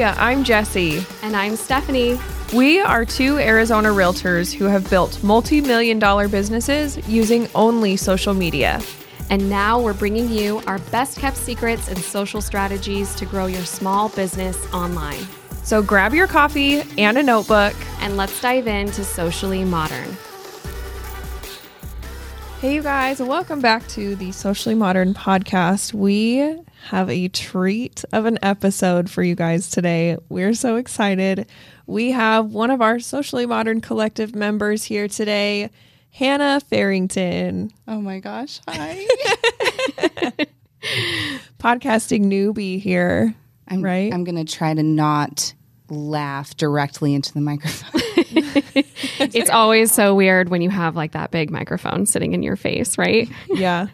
I'm 0.00 0.42
Jesse. 0.42 1.04
And 1.22 1.36
I'm 1.36 1.54
Stephanie. 1.54 2.18
We 2.54 2.80
are 2.80 3.04
two 3.04 3.38
Arizona 3.38 3.90
realtors 3.90 4.50
who 4.50 4.64
have 4.64 4.88
built 4.88 5.22
multi 5.22 5.60
million 5.60 5.98
dollar 5.98 6.28
businesses 6.28 6.96
using 7.06 7.46
only 7.54 7.98
social 7.98 8.32
media. 8.32 8.80
And 9.28 9.50
now 9.50 9.78
we're 9.78 9.92
bringing 9.92 10.30
you 10.30 10.62
our 10.66 10.78
best 10.90 11.18
kept 11.18 11.36
secrets 11.36 11.88
and 11.88 11.98
social 11.98 12.40
strategies 12.40 13.14
to 13.16 13.26
grow 13.26 13.44
your 13.44 13.66
small 13.66 14.08
business 14.08 14.56
online. 14.72 15.26
So 15.62 15.82
grab 15.82 16.14
your 16.14 16.26
coffee 16.26 16.82
and 16.96 17.18
a 17.18 17.22
notebook. 17.22 17.74
And 18.00 18.16
let's 18.16 18.40
dive 18.40 18.66
into 18.66 19.04
Socially 19.04 19.62
Modern. 19.62 20.16
Hey, 22.60 22.74
you 22.74 22.82
guys, 22.82 23.20
welcome 23.20 23.60
back 23.60 23.86
to 23.88 24.16
the 24.16 24.32
Socially 24.32 24.74
Modern 24.74 25.12
podcast. 25.12 25.92
We 25.92 26.62
have 26.88 27.08
a 27.08 27.28
treat 27.28 28.04
of 28.12 28.26
an 28.26 28.38
episode 28.42 29.08
for 29.08 29.22
you 29.22 29.34
guys 29.34 29.70
today. 29.70 30.16
We're 30.28 30.54
so 30.54 30.76
excited. 30.76 31.46
We 31.86 32.10
have 32.10 32.52
one 32.52 32.70
of 32.70 32.82
our 32.82 32.98
Socially 32.98 33.46
Modern 33.46 33.80
Collective 33.80 34.34
members 34.34 34.84
here 34.84 35.06
today, 35.08 35.70
Hannah 36.10 36.60
Farrington. 36.60 37.70
Oh 37.86 38.00
my 38.00 38.18
gosh. 38.18 38.60
Hi. 38.66 39.06
Podcasting 41.58 42.24
newbie 42.24 42.80
here. 42.80 43.34
I'm, 43.68 43.80
right? 43.80 44.12
I'm 44.12 44.24
going 44.24 44.44
to 44.44 44.52
try 44.52 44.74
to 44.74 44.82
not 44.82 45.54
laugh 45.88 46.56
directly 46.56 47.14
into 47.14 47.32
the 47.32 47.40
microphone. 47.40 48.01
it's 48.74 49.50
always 49.50 49.92
so 49.92 50.14
weird 50.14 50.48
when 50.48 50.62
you 50.62 50.70
have 50.70 50.96
like 50.96 51.12
that 51.12 51.30
big 51.30 51.50
microphone 51.50 52.06
sitting 52.06 52.32
in 52.32 52.42
your 52.42 52.56
face, 52.56 52.98
right? 52.98 53.28
Yeah. 53.48 53.86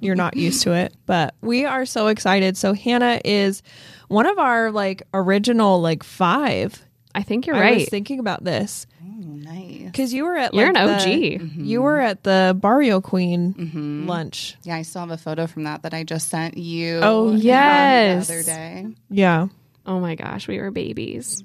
You're 0.00 0.14
not 0.16 0.36
used 0.36 0.62
to 0.64 0.72
it, 0.72 0.94
but 1.06 1.34
we 1.40 1.64
are 1.64 1.86
so 1.86 2.08
excited. 2.08 2.56
So 2.56 2.72
Hannah 2.74 3.20
is 3.24 3.62
one 4.08 4.26
of 4.26 4.38
our 4.38 4.70
like 4.70 5.02
original 5.14 5.80
like 5.80 6.02
5. 6.02 6.82
I 7.14 7.22
think 7.22 7.46
you're 7.46 7.54
right. 7.56 7.62
I 7.62 7.66
right. 7.70 7.78
was 7.80 7.88
thinking 7.88 8.18
about 8.18 8.42
this 8.42 8.86
Oh, 9.00 9.06
nice. 9.20 9.82
because 9.84 10.12
you 10.12 10.24
were 10.24 10.36
at 10.36 10.52
You're 10.52 10.72
like, 10.72 10.76
an 10.76 10.86
the- 10.88 10.94
OG. 10.94 11.40
Mm-hmm. 11.40 11.64
You 11.64 11.82
were 11.82 12.00
at 12.00 12.24
the 12.24 12.56
Barrio 12.60 13.00
Queen 13.00 14.04
lunch. 14.06 14.56
Yeah, 14.64 14.74
I 14.76 14.82
still 14.82 15.00
have 15.02 15.10
a 15.12 15.16
photo 15.16 15.46
from 15.46 15.62
that 15.64 15.82
that 15.82 15.94
I 15.94 16.02
just 16.02 16.28
sent 16.28 16.56
you. 16.58 16.98
Oh, 17.02 17.32
yes. 17.32 18.26
The 18.26 18.34
other 18.34 18.42
day. 18.42 18.86
Yeah. 19.10 19.46
Oh 19.86 20.00
my 20.00 20.14
gosh, 20.16 20.48
we 20.48 20.58
were 20.60 20.70
babies. 20.72 21.44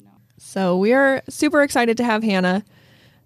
So 0.49 0.77
we 0.77 0.93
are 0.93 1.21
super 1.29 1.61
excited 1.61 1.95
to 1.97 2.03
have 2.03 2.23
Hannah 2.23 2.65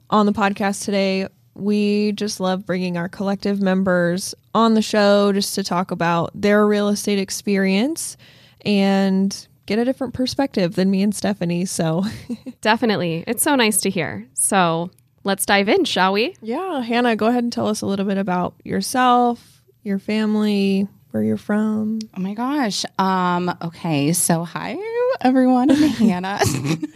on 0.09 0.25
the 0.25 0.33
podcast 0.33 0.83
today. 0.83 1.29
We 1.53 2.11
just 2.11 2.41
love 2.41 2.65
bringing 2.65 2.97
our 2.97 3.07
collective 3.07 3.61
members 3.61 4.35
on 4.53 4.73
the 4.73 4.81
show 4.81 5.31
just 5.31 5.55
to 5.55 5.63
talk 5.63 5.91
about 5.91 6.31
their 6.35 6.67
real 6.67 6.89
estate 6.89 7.19
experience 7.19 8.17
and 8.65 9.47
get 9.67 9.79
a 9.79 9.85
different 9.85 10.13
perspective 10.13 10.75
than 10.75 10.91
me 10.91 11.01
and 11.01 11.15
Stephanie. 11.15 11.63
So, 11.63 12.03
Definitely. 12.59 13.23
It's 13.25 13.41
so 13.41 13.55
nice 13.55 13.79
to 13.81 13.89
hear. 13.89 14.27
So 14.33 14.91
let's 15.23 15.45
dive 15.45 15.69
in, 15.69 15.85
shall 15.85 16.11
we? 16.11 16.35
yeah, 16.41 16.81
Hannah, 16.81 17.15
go 17.15 17.27
ahead 17.27 17.45
and 17.45 17.53
tell 17.53 17.69
us 17.69 17.79
a 17.79 17.85
little 17.85 18.05
bit 18.05 18.17
about 18.17 18.55
yourself, 18.65 19.63
your 19.81 19.97
family, 19.97 20.89
where 21.11 21.23
you're 21.23 21.37
from. 21.37 21.99
Oh 22.17 22.19
my 22.19 22.33
gosh. 22.33 22.83
Um, 22.99 23.55
okay, 23.61 24.11
so 24.11 24.43
hi 24.43 24.77
everyone, 25.21 25.71
I'm 25.71 25.77
Hannah. 25.81 26.39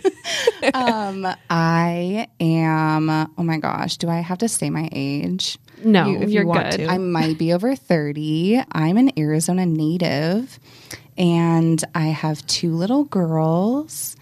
um, 0.74 1.28
I 1.50 2.28
am 2.40 3.10
oh 3.10 3.44
my 3.44 3.58
gosh, 3.58 3.98
do 3.98 4.10
I 4.10 4.20
have 4.20 4.40
to 4.40 4.48
say 4.48 4.70
my 4.70 4.90
age? 4.92 5.58
No, 5.84 6.08
You- 6.08 6.18
if 6.22 6.30
you 6.30 6.36
you're 6.36 6.46
want 6.46 6.72
good. 6.72 6.78
to. 6.80 6.88
I 6.88 6.98
might 6.98 7.38
be 7.38 7.54
over 7.54 7.76
30. 7.76 8.62
I'm 8.72 8.98
an 8.98 9.12
Arizona 9.18 9.66
native 9.66 10.60
and 11.18 11.84
I 11.96 12.08
have 12.08 12.46
two 12.48 12.74
little 12.76 13.04
girls 13.06 14.16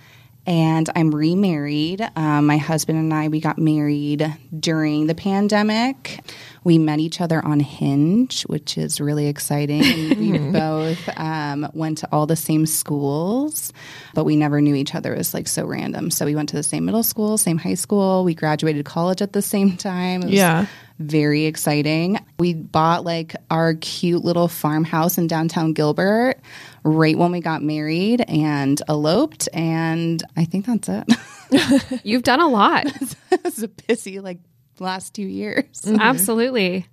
and 0.48 0.90
I'm 0.96 1.14
remarried. 1.14 2.08
Um, 2.16 2.46
my 2.46 2.58
husband 2.58 3.00
and 3.00 3.14
I, 3.14 3.28
we 3.30 3.40
got 3.40 3.58
married 3.58 4.36
during 4.59 5.08
the 5.08 5.16
pandemic. 5.16 6.22
We 6.64 6.78
met 6.78 7.00
each 7.00 7.22
other 7.22 7.44
on 7.44 7.59
Hinge, 7.59 8.44
which 8.44 8.78
is 8.78 9.00
really 9.02 9.28
exciting. 9.28 9.81
We 10.19 10.38
both 10.52 11.09
um, 11.18 11.69
went 11.74 12.00
to 12.00 12.09
all 12.12 12.25
the 12.25 12.36
same 12.36 12.66
schools, 12.66 13.72
but 14.14 14.24
we 14.24 14.36
never 14.36 14.62
knew 14.62 14.75
each 14.75 14.96
other. 14.96 15.14
It 15.14 15.18
was 15.18 15.34
like 15.34 15.47
so 15.47 15.66
random. 15.66 16.12
So 16.12 16.25
we 16.25 16.36
went 16.36 16.50
to 16.50 16.56
the 16.56 16.64
same 16.64 16.86
middle 16.86 17.03
school, 17.03 17.38
same 17.38 17.58
high 17.58 17.75
school. 17.75 18.24
We 18.24 18.34
graduated 18.36 18.86
college 18.86 19.22
at 19.22 19.34
the 19.34 19.42
same 19.42 19.78
time. 19.78 20.22
It 20.22 20.25
was 20.25 20.34
Yeah. 20.34 20.66
Very 21.00 21.45
exciting. 21.45 22.19
We 22.39 22.53
bought 22.53 23.03
like 23.03 23.35
our 23.51 23.75
cute 23.75 24.23
little 24.23 24.47
farmhouse 24.47 25.17
in 25.17 25.28
downtown 25.28 25.73
Gilbert 25.73 26.35
right 26.83 27.17
when 27.17 27.31
we 27.31 27.41
got 27.41 27.61
married 27.61 28.22
and 28.28 28.81
eloped. 28.88 29.50
And 29.53 30.23
I 30.38 30.45
think 30.45 30.66
that's 30.66 30.89
it. 30.89 32.01
You've 32.06 32.23
done 32.23 32.39
a 32.39 32.47
lot. 32.47 32.85
it 33.31 33.44
was 33.44 33.61
a 33.63 33.67
busy 33.67 34.19
like 34.19 34.39
last 34.79 35.13
two 35.13 35.23
years. 35.23 35.63
Mm-hmm. 35.63 35.95
Mm-hmm. 35.95 36.01
Absolutely. 36.01 36.88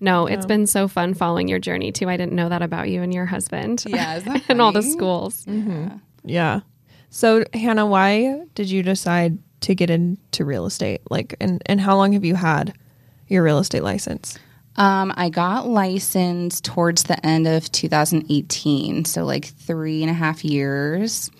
No, 0.00 0.26
it's 0.26 0.46
been 0.46 0.66
so 0.68 0.86
fun 0.86 1.14
following 1.14 1.48
your 1.48 1.58
journey 1.58 1.90
too. 1.90 2.08
I 2.08 2.16
didn't 2.16 2.34
know 2.34 2.48
that 2.48 2.62
about 2.62 2.88
you 2.88 3.02
and 3.02 3.12
your 3.12 3.26
husband. 3.26 3.82
Yeah, 3.86 4.16
isn't 4.18 4.32
that 4.32 4.44
and 4.48 4.62
all 4.62 4.70
the 4.70 4.82
funny? 4.82 4.92
schools. 4.92 5.44
Mm-hmm. 5.46 5.96
Yeah. 6.24 6.60
So, 7.10 7.44
Hannah, 7.52 7.86
why 7.86 8.44
did 8.54 8.70
you 8.70 8.84
decide 8.84 9.38
to 9.62 9.74
get 9.74 9.90
into 9.90 10.44
real 10.44 10.66
estate? 10.66 11.00
Like, 11.10 11.34
and, 11.40 11.60
and 11.66 11.80
how 11.80 11.96
long 11.96 12.12
have 12.12 12.24
you 12.24 12.36
had 12.36 12.74
your 13.28 13.42
real 13.42 13.58
estate 13.58 13.82
license? 13.82 14.38
Um, 14.76 15.12
I 15.16 15.28
got 15.28 15.66
licensed 15.66 16.64
towards 16.64 17.04
the 17.04 17.24
end 17.26 17.48
of 17.48 17.70
2018. 17.72 19.04
So 19.04 19.24
like 19.24 19.46
three 19.46 20.02
and 20.02 20.10
a 20.10 20.14
half 20.14 20.44
years. 20.44 21.30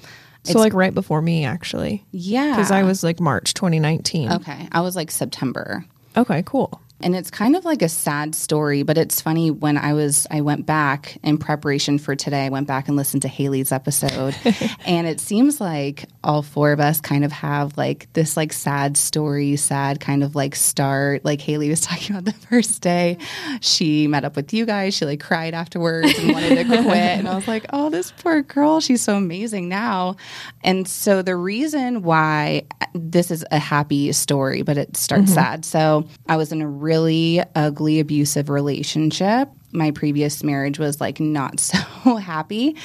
So, 0.45 0.59
like, 0.61 0.73
right 0.73 0.95
before 0.95 1.21
me, 1.21 1.45
actually. 1.45 2.07
Yeah. 2.11 2.51
Because 2.53 2.71
I 2.71 2.83
was 2.83 3.03
like 3.05 3.21
March 3.21 3.53
2019. 3.55 4.33
Okay. 4.33 4.69
I 4.73 4.81
was 4.81 4.97
like 4.97 5.11
September. 5.11 5.85
Okay, 6.17 6.43
cool. 6.47 6.81
And 7.01 7.15
it's 7.15 7.31
kind 7.31 7.55
of 7.55 7.65
like 7.65 7.83
a 7.83 7.89
sad 7.89 8.35
story, 8.35 8.83
but 8.83 8.99
it's 8.99 9.21
funny 9.21 9.51
when 9.51 9.77
I 9.77 9.93
was 9.93 10.27
I 10.31 10.41
went 10.41 10.67
back 10.67 11.19
in 11.23 11.39
preparation 11.39 11.99
for 11.99 12.17
today, 12.17 12.47
I 12.47 12.49
went 12.49 12.67
back 12.67 12.89
and 12.89 12.97
listened 12.97 13.23
to 13.23 13.29
Haley's 13.29 13.71
episode. 13.71 14.37
and 14.87 15.07
it 15.07 15.21
seems 15.21 15.61
like 15.61 16.07
all 16.25 16.43
four 16.43 16.73
of 16.73 16.81
us 16.81 17.01
kind 17.01 17.25
of 17.25 17.33
have 17.33 17.77
like 17.79 18.13
this 18.15 18.37
like 18.37 18.53
sad 18.53 18.97
story, 18.97 19.57
sad 19.57 20.01
kind 20.01 20.25
of 20.25 20.35
like 20.35 20.57
start. 20.57 21.25
Like 21.25 21.41
Haley 21.41 21.69
was 21.69 21.81
talking 21.83 22.17
about 22.17 22.25
the 22.25 22.47
first 22.47 22.83
day 22.83 23.19
she 23.61 24.07
met 24.07 24.25
up 24.25 24.37
with 24.37 24.53
you 24.53 24.67
guys. 24.67 24.95
She 24.95 25.05
like 25.05 25.21
cried 25.21 25.55
afterwards 25.55 26.19
and 26.19 26.33
wanted 26.33 26.57
to 26.57 26.65
quit. 26.65 26.87
And 26.87 27.29
I 27.29 27.35
was 27.35 27.47
like, 27.47 27.67
oh, 27.73 27.91
this 27.91 28.11
poor 28.11 28.43
girl, 28.43 28.81
she's 28.81 29.03
so 29.03 29.17
amazing 29.17 29.69
now. 29.69 30.17
And 30.65 30.89
so 30.89 31.23
the 31.23 31.37
reason 31.37 32.03
why 32.03 32.67
uh, 32.81 32.87
this 32.95 33.31
is 33.31 33.45
a 33.51 33.59
happy 33.59 34.13
story, 34.13 34.63
but 34.63 34.77
it 34.77 34.97
starts 34.97 35.27
mm-hmm. 35.27 35.35
sad. 35.35 35.65
So 35.65 36.07
I 36.27 36.37
was 36.37 36.53
in 36.53 36.61
a 36.61 36.69
really 36.89 37.43
ugly, 37.55 38.01
abusive 38.01 38.49
relationship. 38.49 39.51
My 39.73 39.91
previous 39.91 40.43
marriage 40.43 40.79
was 40.79 41.01
like 41.03 41.21
not 41.21 41.61
so 41.73 42.17
happy. 42.17 42.77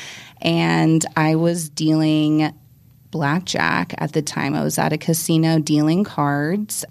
And 0.42 1.04
I 1.16 1.36
was 1.36 1.70
dealing 1.70 2.54
blackjack 3.12 3.94
at 3.98 4.12
the 4.12 4.22
time. 4.22 4.56
I 4.56 4.64
was 4.64 4.78
at 4.78 4.92
a 4.92 4.98
casino 4.98 5.60
dealing 5.60 6.04
cards 6.04 6.84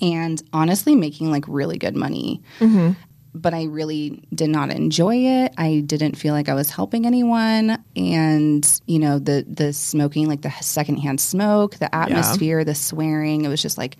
and 0.00 0.40
honestly 0.52 0.94
making 0.94 1.32
like 1.32 1.44
really 1.48 1.78
good 1.78 1.96
money. 1.96 2.40
Mm-hmm. 2.60 2.92
But 3.34 3.54
I 3.54 3.64
really 3.64 4.22
did 4.32 4.50
not 4.50 4.70
enjoy 4.70 5.16
it. 5.16 5.54
I 5.56 5.82
didn't 5.84 6.16
feel 6.16 6.34
like 6.34 6.48
I 6.50 6.54
was 6.54 6.70
helping 6.70 7.06
anyone. 7.06 7.82
And, 7.96 8.80
you 8.86 8.98
know, 8.98 9.18
the 9.18 9.44
the 9.48 9.72
smoking, 9.72 10.28
like 10.28 10.42
the 10.42 10.52
secondhand 10.60 11.18
smoke, 11.18 11.76
the 11.76 11.92
atmosphere, 11.94 12.62
the 12.62 12.74
swearing, 12.74 13.46
it 13.46 13.48
was 13.48 13.62
just 13.62 13.78
like 13.78 13.96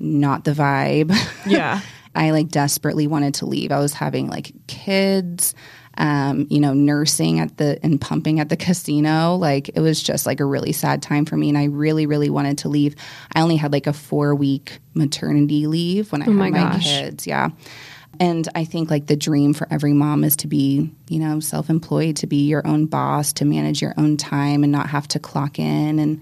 not 0.00 0.44
the 0.44 0.50
vibe. 0.52 1.16
Yeah. 1.46 1.80
I 2.14 2.30
like 2.30 2.48
desperately 2.48 3.06
wanted 3.06 3.34
to 3.34 3.46
leave. 3.46 3.72
I 3.72 3.78
was 3.78 3.94
having 3.94 4.28
like 4.28 4.52
kids, 4.66 5.54
um, 5.98 6.46
you 6.50 6.60
know, 6.60 6.74
nursing 6.74 7.40
at 7.40 7.56
the 7.56 7.78
and 7.82 8.00
pumping 8.00 8.40
at 8.40 8.48
the 8.48 8.56
casino. 8.56 9.36
Like 9.36 9.70
it 9.70 9.80
was 9.80 10.02
just 10.02 10.26
like 10.26 10.40
a 10.40 10.44
really 10.44 10.72
sad 10.72 11.02
time 11.02 11.24
for 11.24 11.36
me, 11.36 11.48
and 11.48 11.58
I 11.58 11.64
really, 11.64 12.06
really 12.06 12.30
wanted 12.30 12.58
to 12.58 12.68
leave. 12.68 12.96
I 13.34 13.40
only 13.40 13.56
had 13.56 13.72
like 13.72 13.86
a 13.86 13.92
four 13.92 14.34
week 14.34 14.78
maternity 14.94 15.66
leave 15.66 16.12
when 16.12 16.22
I 16.22 16.26
had 16.26 16.34
my 16.34 16.50
my, 16.50 16.58
gosh. 16.58 16.84
kids. 16.84 17.26
Yeah. 17.26 17.50
And 18.20 18.46
I 18.54 18.64
think 18.64 18.90
like 18.90 19.06
the 19.06 19.16
dream 19.16 19.54
for 19.54 19.66
every 19.70 19.94
mom 19.94 20.22
is 20.22 20.36
to 20.36 20.46
be, 20.46 20.90
you 21.08 21.18
know, 21.18 21.40
self 21.40 21.70
employed, 21.70 22.16
to 22.16 22.26
be 22.26 22.46
your 22.46 22.66
own 22.66 22.86
boss, 22.86 23.32
to 23.34 23.44
manage 23.44 23.80
your 23.80 23.94
own 23.96 24.16
time 24.16 24.62
and 24.62 24.70
not 24.70 24.90
have 24.90 25.08
to 25.08 25.18
clock 25.18 25.58
in. 25.58 25.98
And 25.98 26.20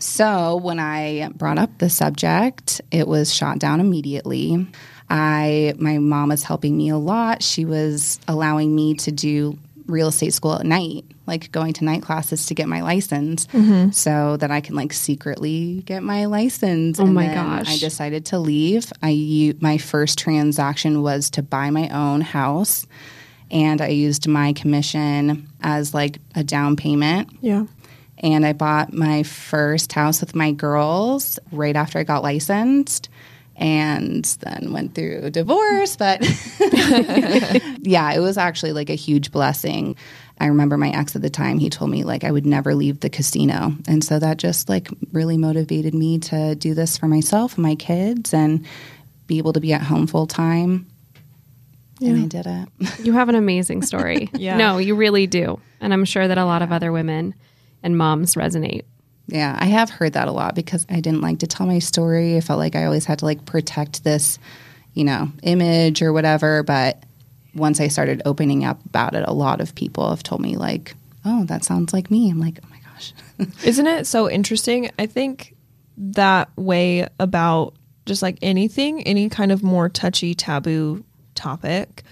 so 0.00 0.56
when 0.56 0.78
I 0.78 1.28
brought 1.34 1.58
up 1.58 1.78
the 1.78 1.90
subject, 1.90 2.80
it 2.90 3.06
was 3.06 3.32
shot 3.34 3.58
down 3.58 3.80
immediately. 3.80 4.66
I 5.08 5.74
my 5.78 5.98
mom 5.98 6.30
was 6.30 6.42
helping 6.42 6.76
me 6.76 6.88
a 6.88 6.96
lot. 6.96 7.42
She 7.42 7.64
was 7.64 8.18
allowing 8.26 8.74
me 8.74 8.94
to 8.94 9.12
do 9.12 9.58
real 9.86 10.08
estate 10.08 10.32
school 10.32 10.54
at 10.54 10.64
night, 10.64 11.04
like 11.26 11.50
going 11.52 11.72
to 11.74 11.84
night 11.84 12.02
classes 12.02 12.46
to 12.46 12.54
get 12.54 12.68
my 12.68 12.80
license 12.80 13.46
mm-hmm. 13.48 13.90
so 13.90 14.36
that 14.36 14.50
I 14.50 14.60
can 14.60 14.76
like 14.76 14.92
secretly 14.92 15.82
get 15.84 16.02
my 16.02 16.26
license. 16.26 16.98
Oh 16.98 17.04
And 17.04 17.14
my 17.14 17.26
gosh. 17.34 17.68
I 17.68 17.76
decided 17.78 18.26
to 18.26 18.38
leave. 18.38 18.92
I 19.02 19.54
my 19.60 19.78
first 19.78 20.18
transaction 20.18 21.02
was 21.02 21.30
to 21.30 21.42
buy 21.42 21.70
my 21.70 21.88
own 21.88 22.20
house 22.20 22.86
and 23.50 23.80
I 23.80 23.88
used 23.88 24.28
my 24.28 24.52
commission 24.52 25.48
as 25.60 25.92
like 25.92 26.20
a 26.34 26.44
down 26.44 26.76
payment 26.76 27.30
Yeah. 27.40 27.66
And 28.20 28.44
I 28.44 28.52
bought 28.52 28.92
my 28.92 29.22
first 29.22 29.92
house 29.92 30.20
with 30.20 30.34
my 30.34 30.52
girls 30.52 31.38
right 31.52 31.74
after 31.74 31.98
I 31.98 32.04
got 32.04 32.22
licensed 32.22 33.08
and 33.56 34.24
then 34.40 34.72
went 34.72 34.94
through 34.94 35.30
divorce. 35.30 35.96
But 35.96 36.20
yeah, 37.80 38.12
it 38.12 38.20
was 38.20 38.38
actually 38.38 38.72
like 38.72 38.90
a 38.90 38.94
huge 38.94 39.30
blessing. 39.32 39.96
I 40.38 40.46
remember 40.46 40.78
my 40.78 40.88
ex 40.90 41.14
at 41.14 41.22
the 41.22 41.30
time, 41.30 41.58
he 41.58 41.68
told 41.68 41.90
me 41.90 42.02
like 42.02 42.24
I 42.24 42.30
would 42.30 42.46
never 42.46 42.74
leave 42.74 43.00
the 43.00 43.10
casino. 43.10 43.74
And 43.86 44.02
so 44.02 44.18
that 44.18 44.38
just 44.38 44.68
like 44.68 44.88
really 45.12 45.36
motivated 45.36 45.94
me 45.94 46.18
to 46.20 46.54
do 46.54 46.72
this 46.72 46.96
for 46.96 47.06
myself 47.06 47.54
and 47.54 47.62
my 47.62 47.74
kids 47.74 48.32
and 48.32 48.66
be 49.26 49.38
able 49.38 49.52
to 49.52 49.60
be 49.60 49.74
at 49.74 49.82
home 49.82 50.06
full 50.06 50.26
time. 50.26 50.86
And 52.00 52.24
I 52.24 52.26
did 52.26 52.46
it. 52.46 53.04
You 53.04 53.12
have 53.12 53.28
an 53.28 53.34
amazing 53.34 53.82
story. 53.82 54.30
Yeah. 54.40 54.56
No, 54.56 54.78
you 54.78 54.94
really 54.94 55.26
do. 55.26 55.60
And 55.82 55.92
I'm 55.92 56.06
sure 56.06 56.26
that 56.26 56.38
a 56.38 56.46
lot 56.46 56.62
of 56.62 56.72
other 56.72 56.92
women 56.92 57.34
and 57.82 57.96
moms 57.96 58.34
resonate. 58.34 58.84
Yeah, 59.26 59.56
I 59.58 59.66
have 59.66 59.90
heard 59.90 60.14
that 60.14 60.28
a 60.28 60.32
lot 60.32 60.54
because 60.54 60.84
I 60.90 61.00
didn't 61.00 61.20
like 61.20 61.38
to 61.40 61.46
tell 61.46 61.66
my 61.66 61.78
story. 61.78 62.36
I 62.36 62.40
felt 62.40 62.58
like 62.58 62.74
I 62.74 62.84
always 62.84 63.04
had 63.04 63.20
to 63.20 63.24
like 63.24 63.44
protect 63.44 64.02
this, 64.02 64.38
you 64.94 65.04
know, 65.04 65.30
image 65.42 66.02
or 66.02 66.12
whatever. 66.12 66.62
But 66.62 67.02
once 67.54 67.80
I 67.80 67.88
started 67.88 68.22
opening 68.24 68.64
up 68.64 68.84
about 68.86 69.14
it, 69.14 69.24
a 69.26 69.32
lot 69.32 69.60
of 69.60 69.74
people 69.74 70.10
have 70.10 70.22
told 70.22 70.40
me 70.40 70.56
like, 70.56 70.94
"Oh, 71.24 71.44
that 71.44 71.64
sounds 71.64 71.92
like 71.92 72.10
me." 72.10 72.28
I'm 72.30 72.40
like, 72.40 72.58
"Oh 72.64 72.68
my 72.70 72.78
gosh." 72.92 73.12
Isn't 73.64 73.86
it 73.86 74.06
so 74.06 74.28
interesting? 74.28 74.90
I 74.98 75.06
think 75.06 75.54
that 75.96 76.48
way 76.56 77.06
about 77.20 77.74
just 78.06 78.22
like 78.22 78.38
anything, 78.42 79.02
any 79.04 79.28
kind 79.28 79.52
of 79.52 79.62
more 79.62 79.88
touchy, 79.88 80.34
taboo 80.34 81.04
topic, 81.36 82.02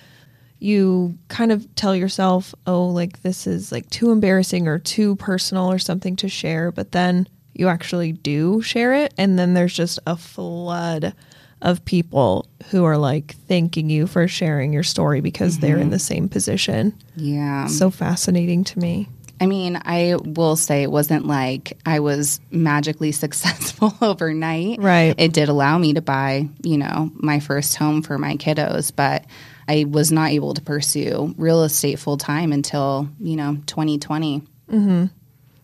you 0.59 1.17
kind 1.29 1.53
of 1.53 1.75
tell 1.75 1.95
yourself, 1.95 2.55
oh, 2.67 2.87
like 2.87 3.23
this 3.23 3.47
is 3.47 3.71
like 3.71 3.89
too 3.91 4.11
embarrassing 4.11 4.67
or 4.67 4.79
too 4.79 5.17
personal 5.17 5.71
or 5.71 5.79
something 5.79 6.17
to 6.17 6.29
share. 6.29 6.73
But 6.73 6.93
then 6.93 7.29
you 7.55 7.69
actually 7.69 8.13
do 8.13 8.63
share 8.63 8.93
it. 8.93 9.15
And 9.19 9.39
then 9.39 9.55
there's 9.55 9.75
just 9.75 9.99
a 10.07 10.17
flood 10.17 11.15
of 11.61 11.85
people 11.85 12.49
who 12.71 12.85
are 12.85 12.99
like 12.99 13.35
thanking 13.49 13.91
you 13.91 14.07
for 14.07 14.29
sharing 14.29 14.73
your 14.73 14.85
story 14.85 15.21
because 15.21 15.59
they're 15.59 15.77
in 15.77 15.83
mm-hmm. 15.83 15.91
the 15.91 15.99
same 15.99 16.29
position. 16.29 16.95
yeah. 17.17 17.67
So 17.67 17.91
fascinating 17.91 18.65
to 18.65 18.79
me. 18.79 19.09
I 19.41 19.47
mean, 19.47 19.81
I 19.85 20.17
will 20.25 20.57
say 20.57 20.83
it 20.83 20.91
wasn't 20.91 21.27
like 21.27 21.79
I 21.87 22.01
was 22.01 22.41
magically 22.51 23.13
successful 23.13 23.95
overnight. 24.03 24.81
Right. 24.81 25.15
It 25.17 25.33
did 25.33 25.49
allow 25.49 25.79
me 25.79 25.95
to 25.95 26.03
buy, 26.03 26.49
you 26.63 26.79
know, 26.79 27.11
my 27.15 27.41
first 27.41 27.77
home 27.77 28.03
for 28.03 28.19
my 28.19 28.37
kiddos, 28.37 28.95
but 28.95 29.25
I 29.69 29.85
was 29.85 30.11
not 30.11 30.31
able 30.31 30.55
to 30.55 30.63
pursue 30.63 31.35
real 31.37 31.63
estate 31.63 31.99
full 31.99 32.17
time 32.17 32.53
until, 32.53 33.09
you 33.21 33.37
know, 33.37 33.59
2020. 33.67 34.43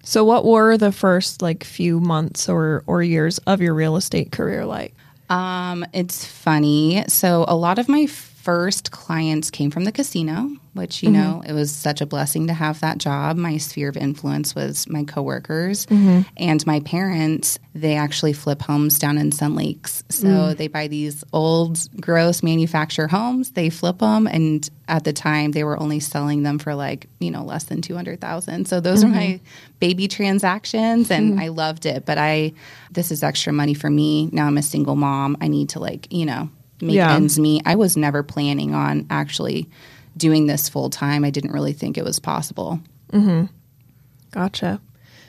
So 0.05 0.25
what 0.25 0.45
were 0.45 0.77
the 0.77 0.93
first 0.93 1.41
like 1.41 1.65
few 1.65 1.99
months 1.99 2.49
or 2.49 2.85
or 2.87 3.03
years 3.03 3.39
of 3.47 3.61
your 3.62 3.73
real 3.75 3.97
estate 3.97 4.31
career 4.31 4.67
like? 4.67 4.95
Um, 5.31 5.87
it's 5.95 6.27
funny. 6.27 7.05
So 7.09 7.47
a 7.49 7.56
lot 7.56 7.79
of 7.79 7.89
my 7.89 8.06
first 8.44 8.91
clients 8.91 9.50
came 9.50 9.70
from 9.70 9.85
the 9.85 9.93
casino, 9.93 10.50
which 10.75 11.02
you 11.02 11.08
mm-hmm. 11.08 11.19
know 11.19 11.43
it 11.46 11.55
was 11.55 11.75
such 11.75 12.02
a 12.02 12.06
blessing 12.06 12.46
to 12.46 12.52
have 12.52 12.79
that 12.81 12.99
job. 12.99 13.38
My 13.38 13.56
sphere 13.56 13.88
of 13.88 13.96
influence 13.96 14.55
was 14.55 14.87
my 14.87 15.02
coworkers 15.02 15.87
mm-hmm. 15.87 16.20
and 16.37 16.67
my 16.67 16.81
parents. 16.81 17.58
They 17.75 17.94
actually 17.94 18.35
flip 18.35 18.61
homes 18.61 18.99
down 18.99 19.17
in 19.17 19.32
Sun 19.32 19.56
Lakes, 19.56 20.05
so 20.11 20.26
mm. 20.26 20.56
they 20.56 20.69
buy 20.69 20.88
these 20.88 21.25
old, 21.32 21.81
gross 22.00 22.43
manufactured 22.43 23.08
homes. 23.08 23.52
They 23.52 23.70
flip 23.70 23.99
them, 23.99 24.26
and 24.26 24.69
at 24.88 25.05
the 25.05 25.14
time 25.14 25.52
they 25.52 25.64
were 25.64 25.81
only 25.81 25.99
selling 25.99 26.43
them 26.43 26.58
for 26.58 26.75
like 26.75 27.08
you 27.20 27.31
know 27.31 27.43
less 27.43 27.64
than 27.64 27.81
two 27.81 27.94
hundred 27.94 28.20
thousand. 28.20 28.69
So 28.69 28.79
those 28.79 29.02
are 29.02 29.08
my 29.08 29.26
mm-hmm. 29.26 29.44
baby 29.81 30.06
transactions, 30.06 31.11
and 31.11 31.40
I 31.40 31.49
loved 31.49 31.87
it. 31.87 32.05
But 32.05 32.19
I, 32.19 32.52
this 32.93 33.11
is 33.11 33.23
extra 33.23 33.55
money 33.55 33.75
for 33.75 33.88
me. 33.88 34.29
Now 34.32 34.47
I'm 34.47 34.58
a 34.58 34.62
single 34.62 34.97
mom. 34.97 35.38
I 35.40 35.49
need 35.49 35.70
to 35.70 35.81
like 35.81 36.12
you 36.12 36.26
know 36.26 36.50
make 36.85 36.97
Yeah. 36.97 37.15
ends 37.15 37.39
meet. 37.39 37.63
I 37.67 37.75
was 37.75 37.97
never 37.97 38.23
planning 38.23 38.75
on 38.75 39.07
actually 39.11 39.69
doing 40.17 40.47
this 40.47 40.69
full 40.69 40.91
time. 40.91 41.25
I 41.25 41.31
didn't 41.31 41.53
really 41.53 41.73
think 41.73 41.99
it 41.99 42.05
was 42.05 42.19
possible. 42.19 42.81
Mm-hmm. 43.13 43.47
Gotcha. 44.31 44.81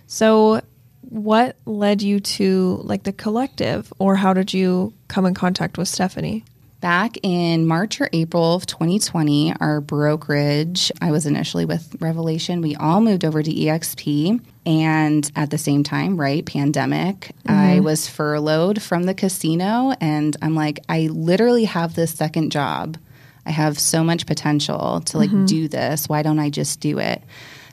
So 0.08 0.62
what 1.02 1.56
led 1.66 2.02
you 2.02 2.20
to 2.20 2.80
like 2.84 3.04
the 3.04 3.14
collective 3.14 3.92
or 4.00 4.16
how 4.16 4.34
did 4.34 4.54
you 4.54 4.94
come 5.08 5.26
in 5.26 5.34
contact 5.34 5.78
with 5.78 5.88
Stephanie? 5.88 6.44
Back 6.82 7.18
in 7.24 7.66
March 7.66 8.00
or 8.00 8.10
April 8.14 8.54
of 8.56 8.66
2020, 8.68 9.54
our 9.60 9.82
brokerage, 9.82 10.92
I 11.02 11.12
was 11.12 11.26
initially 11.26 11.66
with 11.66 11.96
Revelation, 12.00 12.62
we 12.62 12.76
all 12.76 13.02
moved 13.02 13.26
over 13.26 13.42
to 13.42 13.52
EXP. 13.52 14.40
And 14.66 15.32
at 15.36 15.52
the 15.52 15.58
same 15.58 15.84
time, 15.84 16.20
right, 16.20 16.44
pandemic, 16.44 17.32
I 17.46 17.52
mm-hmm. 17.76 17.86
was 17.86 18.08
furloughed 18.08 18.82
from 18.82 19.04
the 19.04 19.14
casino. 19.14 19.94
And 20.02 20.36
I'm 20.42 20.56
like, 20.56 20.80
I 20.90 21.08
literally 21.12 21.66
have 21.66 21.94
this 21.94 22.12
second 22.12 22.52
job. 22.52 22.98
I 23.46 23.52
have 23.52 23.78
so 23.78 24.04
much 24.04 24.26
potential 24.26 25.02
to 25.02 25.18
like 25.20 25.30
mm-hmm. 25.30 25.46
do 25.46 25.68
this. 25.68 26.10
Why 26.10 26.24
don't 26.24 26.40
I 26.40 26.50
just 26.50 26.80
do 26.80 26.98
it? 26.98 27.22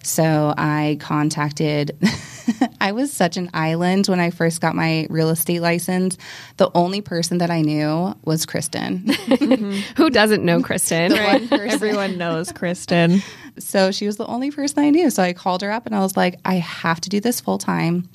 So 0.02 0.52
I 0.56 0.96
contacted, 1.00 1.96
I 2.80 2.92
was 2.92 3.12
such 3.12 3.36
an 3.36 3.50
island 3.54 4.08
when 4.08 4.20
I 4.20 4.30
first 4.30 4.60
got 4.60 4.74
my 4.74 5.06
real 5.10 5.30
estate 5.30 5.62
license. 5.62 6.18
The 6.56 6.70
only 6.74 7.00
person 7.00 7.38
that 7.38 7.50
I 7.50 7.62
knew 7.62 8.14
was 8.24 8.44
Kristen. 8.44 9.08
Who 9.96 10.10
doesn't 10.10 10.44
know 10.44 10.60
Kristen? 10.60 11.12
One 11.12 11.48
person. 11.48 11.70
Everyone 11.70 12.18
knows 12.18 12.50
Kristen. 12.52 13.22
So 13.58 13.92
she 13.92 14.06
was 14.06 14.16
the 14.16 14.26
only 14.26 14.50
person 14.50 14.82
I 14.82 14.90
knew. 14.90 15.10
So 15.10 15.22
I 15.22 15.32
called 15.32 15.62
her 15.62 15.70
up 15.70 15.86
and 15.86 15.94
I 15.94 16.00
was 16.00 16.16
like, 16.16 16.38
I 16.44 16.54
have 16.54 17.00
to 17.02 17.08
do 17.08 17.20
this 17.20 17.40
full 17.40 17.58
time. 17.58 18.08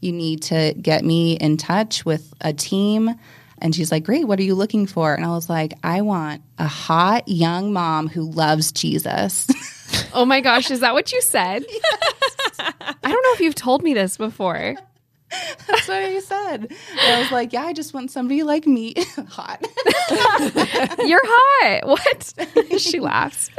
You 0.00 0.12
need 0.12 0.42
to 0.44 0.74
get 0.80 1.04
me 1.04 1.34
in 1.34 1.56
touch 1.56 2.04
with 2.04 2.32
a 2.40 2.52
team. 2.52 3.14
And 3.60 3.74
she's 3.74 3.90
like, 3.90 4.04
Great, 4.04 4.26
what 4.26 4.38
are 4.38 4.44
you 4.44 4.54
looking 4.54 4.86
for? 4.86 5.14
And 5.14 5.24
I 5.24 5.28
was 5.28 5.48
like, 5.48 5.74
I 5.82 6.00
want 6.02 6.42
a 6.58 6.68
hot 6.68 7.28
young 7.28 7.72
mom 7.72 8.08
who 8.08 8.22
loves 8.22 8.70
Jesus. 8.70 9.48
Oh 10.12 10.24
my 10.24 10.40
gosh, 10.40 10.70
is 10.70 10.80
that 10.80 10.94
what 10.94 11.12
you 11.12 11.20
said? 11.22 11.64
I 12.58 12.94
don't 13.02 13.22
know 13.22 13.32
if 13.34 13.40
you've 13.40 13.54
told 13.54 13.82
me 13.82 13.94
this 13.94 14.16
before. 14.16 14.74
That's 15.30 15.88
what 15.88 15.98
I 15.98 16.20
said. 16.20 16.70
And 16.70 17.16
I 17.16 17.20
was 17.20 17.30
like, 17.30 17.52
Yeah, 17.52 17.64
I 17.64 17.72
just 17.72 17.92
want 17.92 18.10
somebody 18.10 18.42
like 18.42 18.66
me. 18.66 18.94
hot. 19.28 19.64
You're 21.06 21.20
hot. 21.22 21.86
What? 21.86 22.80
she 22.80 23.00
laughs. 23.00 23.50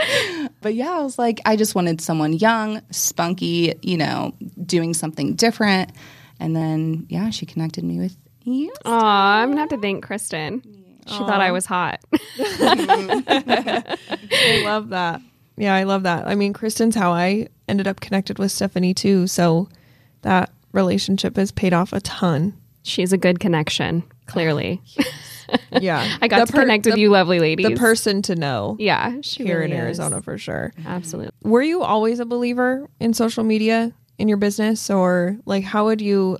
But 0.61 0.73
yeah, 0.73 0.91
I 0.91 1.03
was 1.03 1.19
like, 1.19 1.39
I 1.45 1.55
just 1.55 1.75
wanted 1.75 2.01
someone 2.01 2.33
young, 2.33 2.81
spunky, 2.91 3.75
you 3.81 3.97
know, 3.97 4.33
doing 4.65 4.93
something 4.93 5.35
different. 5.35 5.91
And 6.39 6.55
then, 6.55 7.05
yeah, 7.09 7.29
she 7.29 7.45
connected 7.45 7.83
me 7.83 7.99
with 7.99 8.15
you. 8.43 8.73
Aw, 8.85 9.41
I'm 9.41 9.49
gonna 9.49 9.61
have 9.61 9.69
to 9.69 9.77
thank 9.77 10.03
Kristen. 10.03 10.61
She 11.07 11.17
thought 11.17 11.41
I 11.41 11.51
was 11.51 11.65
hot. 11.65 12.01
I 12.39 13.97
love 14.63 14.89
that. 14.89 15.21
Yeah, 15.59 15.75
I 15.75 15.83
love 15.83 16.03
that. 16.03 16.25
I 16.27 16.33
mean, 16.35 16.53
Kristen's 16.53 16.95
how 16.95 17.11
I 17.11 17.47
ended 17.67 17.87
up 17.87 17.99
connected 17.99 18.39
with 18.39 18.51
Stephanie 18.51 18.93
too. 18.93 19.27
So 19.27 19.69
that 20.23 20.51
relationship 20.71 21.35
has 21.35 21.51
paid 21.51 21.73
off 21.73 21.93
a 21.93 21.99
ton. 22.01 22.53
She's 22.83 23.11
a 23.13 23.17
good 23.17 23.39
connection, 23.39 24.03
clearly. 24.25 24.81
Yeah. 25.71 26.17
I 26.21 26.27
got 26.27 26.41
The 26.41 26.45
to 26.45 26.53
per- 26.53 26.59
connect 26.61 26.85
with 26.85 26.93
the- 26.93 27.01
you 27.01 27.09
lovely 27.09 27.39
ladies. 27.39 27.65
The 27.67 27.75
person 27.75 28.21
to 28.23 28.35
know 28.35 28.75
Yeah, 28.79 29.19
here 29.23 29.61
really 29.61 29.71
in 29.71 29.77
is. 29.77 29.83
Arizona 29.83 30.21
for 30.21 30.37
sure. 30.37 30.73
Absolutely. 30.85 31.31
Were 31.43 31.63
you 31.63 31.81
always 31.81 32.19
a 32.19 32.25
believer 32.25 32.87
in 32.99 33.15
social 33.15 33.43
media 33.43 33.91
in 34.19 34.27
your 34.27 34.37
business 34.37 34.91
or 34.91 35.37
like 35.47 35.63
how 35.63 35.85
would 35.85 36.01
you 36.01 36.37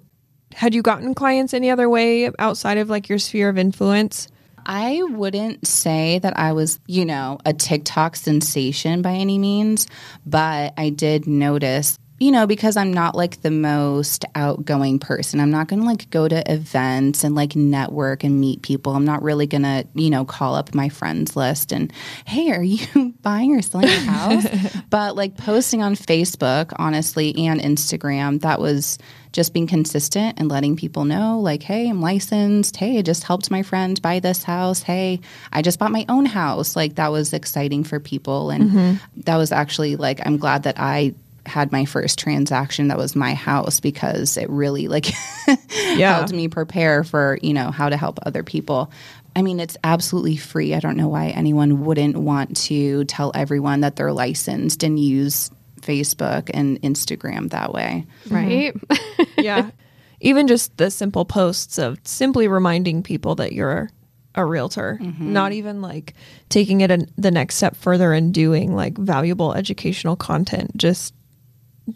had 0.54 0.76
you 0.76 0.84
gotten 0.84 1.16
clients 1.16 1.56
any 1.56 1.72
other 1.72 1.90
way 1.90 2.30
outside 2.38 2.78
of 2.78 2.88
like 2.92 3.10
your 3.10 3.18
sphere 3.18 3.50
of 3.50 3.58
influence? 3.58 4.28
I 4.66 5.02
wouldn't 5.04 5.68
say 5.68 6.20
that 6.20 6.38
I 6.38 6.54
was, 6.54 6.80
you 6.88 7.06
know, 7.06 7.40
a 7.46 7.54
TikTok 7.54 8.16
sensation 8.16 9.02
by 9.02 9.14
any 9.14 9.38
means, 9.38 9.88
but 10.26 10.74
I 10.78 10.90
did 10.90 11.28
notice, 11.28 11.98
you 12.20 12.32
know, 12.32 12.46
because 12.46 12.76
I'm 12.76 12.94
not 12.94 13.16
like 13.16 13.42
the 13.42 13.52
most 13.52 14.26
outgoing 14.36 15.00
person. 15.00 15.40
I'm 15.40 15.52
not 15.52 15.68
going 15.68 15.80
to 15.80 15.86
like 15.86 16.10
go 16.10 16.28
to 16.28 16.52
events 16.52 17.24
and 17.24 17.34
like 17.34 17.56
network 17.56 18.26
and 18.26 18.42
meet 18.42 18.62
people. 18.62 18.94
I'm 18.94 19.06
not 19.06 19.24
really 19.24 19.48
going 19.48 19.64
to, 19.64 19.88
you 19.96 20.10
know, 20.10 20.26
call 20.26 20.56
up 20.56 20.76
my 20.76 20.90
friends 20.90 21.38
list 21.38 21.72
and, 21.72 21.94
hey, 22.26 22.52
are 22.52 22.64
you 22.64 23.14
buying 23.22 23.56
or 23.56 23.62
selling 23.62 23.88
a 23.88 24.00
house? 24.00 24.48
but 24.90 25.16
like 25.16 25.38
posting 25.38 25.82
on 25.82 25.96
Facebook, 25.96 26.74
honestly, 26.76 27.34
and 27.38 27.62
Instagram, 27.62 28.42
that 28.42 28.60
was 28.60 29.00
just 29.32 29.54
being 29.54 29.68
consistent 29.68 30.40
and 30.40 30.50
letting 30.50 30.76
people 30.76 31.06
know, 31.06 31.40
like, 31.40 31.64
hey, 31.64 31.88
I'm 31.88 32.02
licensed. 32.02 32.76
Hey, 32.76 32.98
I 32.98 33.02
just 33.02 33.24
helped 33.24 33.50
my 33.50 33.62
friend 33.62 34.02
buy 34.02 34.20
this 34.20 34.44
house. 34.44 34.82
Hey, 34.82 35.22
I 35.54 35.62
just 35.62 35.80
bought 35.80 35.92
my 35.92 36.06
own 36.10 36.26
house. 36.26 36.76
Like, 36.76 36.96
that 36.96 37.12
was 37.12 37.32
exciting 37.32 37.84
for 37.84 38.00
people. 38.00 38.50
And 38.50 38.72
mm-hmm. 38.72 39.22
that 39.22 39.38
was 39.38 39.52
actually 39.52 39.96
like, 39.96 40.20
I'm 40.26 40.38
glad 40.38 40.64
that 40.64 40.80
I 40.80 41.14
had 41.50 41.72
my 41.72 41.86
first 41.86 42.18
transaction 42.20 42.88
that 42.88 42.98
was 42.98 43.16
my 43.16 43.34
house 43.34 43.80
because 43.80 44.38
it 44.38 44.50
really 44.50 44.88
like 44.88 45.08
Yeah. 45.96 46.16
helped 46.16 46.32
me 46.34 46.48
prepare 46.48 47.04
for 47.04 47.38
you 47.42 47.54
know 47.54 47.72
how 47.72 47.90
to 47.90 47.98
help 47.98 48.20
other 48.24 48.44
people 48.44 48.92
i 49.36 49.42
mean 49.42 49.60
it's 49.60 49.76
absolutely 49.84 50.38
free 50.38 50.74
i 50.74 50.80
don't 50.80 50.96
know 50.98 51.08
why 51.10 51.30
anyone 51.30 51.84
wouldn't 51.84 52.16
want 52.16 52.56
to 52.58 53.04
tell 53.06 53.32
everyone 53.36 53.82
that 53.82 53.96
they're 53.96 54.14
licensed 54.14 54.84
and 54.84 55.00
use 55.00 55.52
Facebook 55.82 56.50
and 56.54 56.82
Instagram 56.82 57.50
that 57.52 57.74
way. 57.74 58.06
Right? 58.30 58.74
Mm-hmm. 58.76 59.42
yeah. 59.42 59.72
Even 60.22 60.48
just 60.48 60.76
the 60.76 60.92
simple 60.92 61.24
posts 61.24 61.78
of 61.78 61.98
simply 62.04 62.50
reminding 62.50 63.04
people 63.04 63.36
that 63.36 63.54
you're 63.54 63.90
a 64.36 64.44
realtor, 64.44 65.00
mm-hmm. 65.02 65.32
not 65.32 65.54
even 65.54 65.82
like 65.82 66.14
taking 66.50 66.82
it 66.82 66.92
an, 66.92 67.06
the 67.18 67.32
next 67.32 67.56
step 67.56 67.76
further 67.78 68.12
and 68.12 68.34
doing 68.34 68.76
like 68.76 68.98
valuable 68.98 69.54
educational 69.54 70.18
content, 70.18 70.76
just 70.76 71.14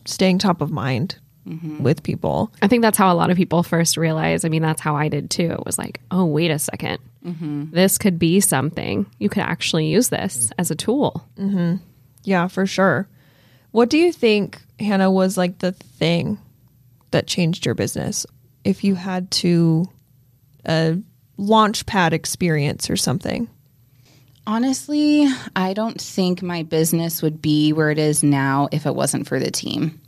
staying 0.06 0.40
top 0.40 0.62
of 0.62 0.72
mind 0.72 1.18
mm-hmm. 1.48 1.82
with 1.84 2.04
people. 2.04 2.52
I 2.62 2.68
think 2.68 2.82
that's 2.82 2.98
how 2.98 3.12
a 3.12 3.16
lot 3.16 3.30
of 3.30 3.38
people 3.38 3.64
first 3.64 3.98
realize. 3.98 4.46
I 4.46 4.50
mean, 4.50 4.62
that's 4.62 4.82
how 4.82 4.96
I 4.96 5.08
did 5.08 5.30
too. 5.30 5.52
It 5.52 5.66
was 5.66 5.78
like, 5.78 6.02
oh, 6.12 6.26
wait 6.26 6.52
a 6.52 6.56
2nd 6.56 6.98
mm-hmm. 7.26 7.72
This 7.72 7.98
could 7.98 8.20
be 8.20 8.40
something. 8.40 9.06
You 9.20 9.30
could 9.30 9.44
actually 9.44 9.88
use 9.88 10.10
this 10.10 10.38
mm-hmm. 10.38 10.54
as 10.60 10.72
a 10.72 10.76
tool. 10.76 11.28
Yeah, 12.24 12.48
for 12.48 12.66
sure. 12.66 13.08
What 13.72 13.90
do 13.90 13.98
you 13.98 14.14
think, 14.14 14.62
Hannah, 14.80 15.12
was 15.12 15.38
like 15.38 15.60
the 15.60 15.72
thing 15.72 16.38
that 17.12 17.28
changed 17.28 17.66
your 17.66 17.76
business? 17.76 18.26
If 18.64 18.84
you 18.84 18.96
had 18.96 19.30
to 19.32 19.90
a 20.66 20.98
launch 21.38 21.86
pad 21.86 22.14
experience 22.14 22.90
or 22.90 22.96
something. 22.96 23.50
Honestly, 24.46 25.28
I 25.56 25.74
don't 25.74 26.00
think 26.00 26.42
my 26.42 26.64
business 26.64 27.22
would 27.22 27.42
be 27.42 27.72
where 27.72 27.92
it 27.92 28.00
is 28.00 28.24
now 28.24 28.68
if 28.72 28.86
it 28.86 28.94
wasn't 28.94 29.28
for 29.28 29.40
the 29.40 29.52
team. 29.52 30.00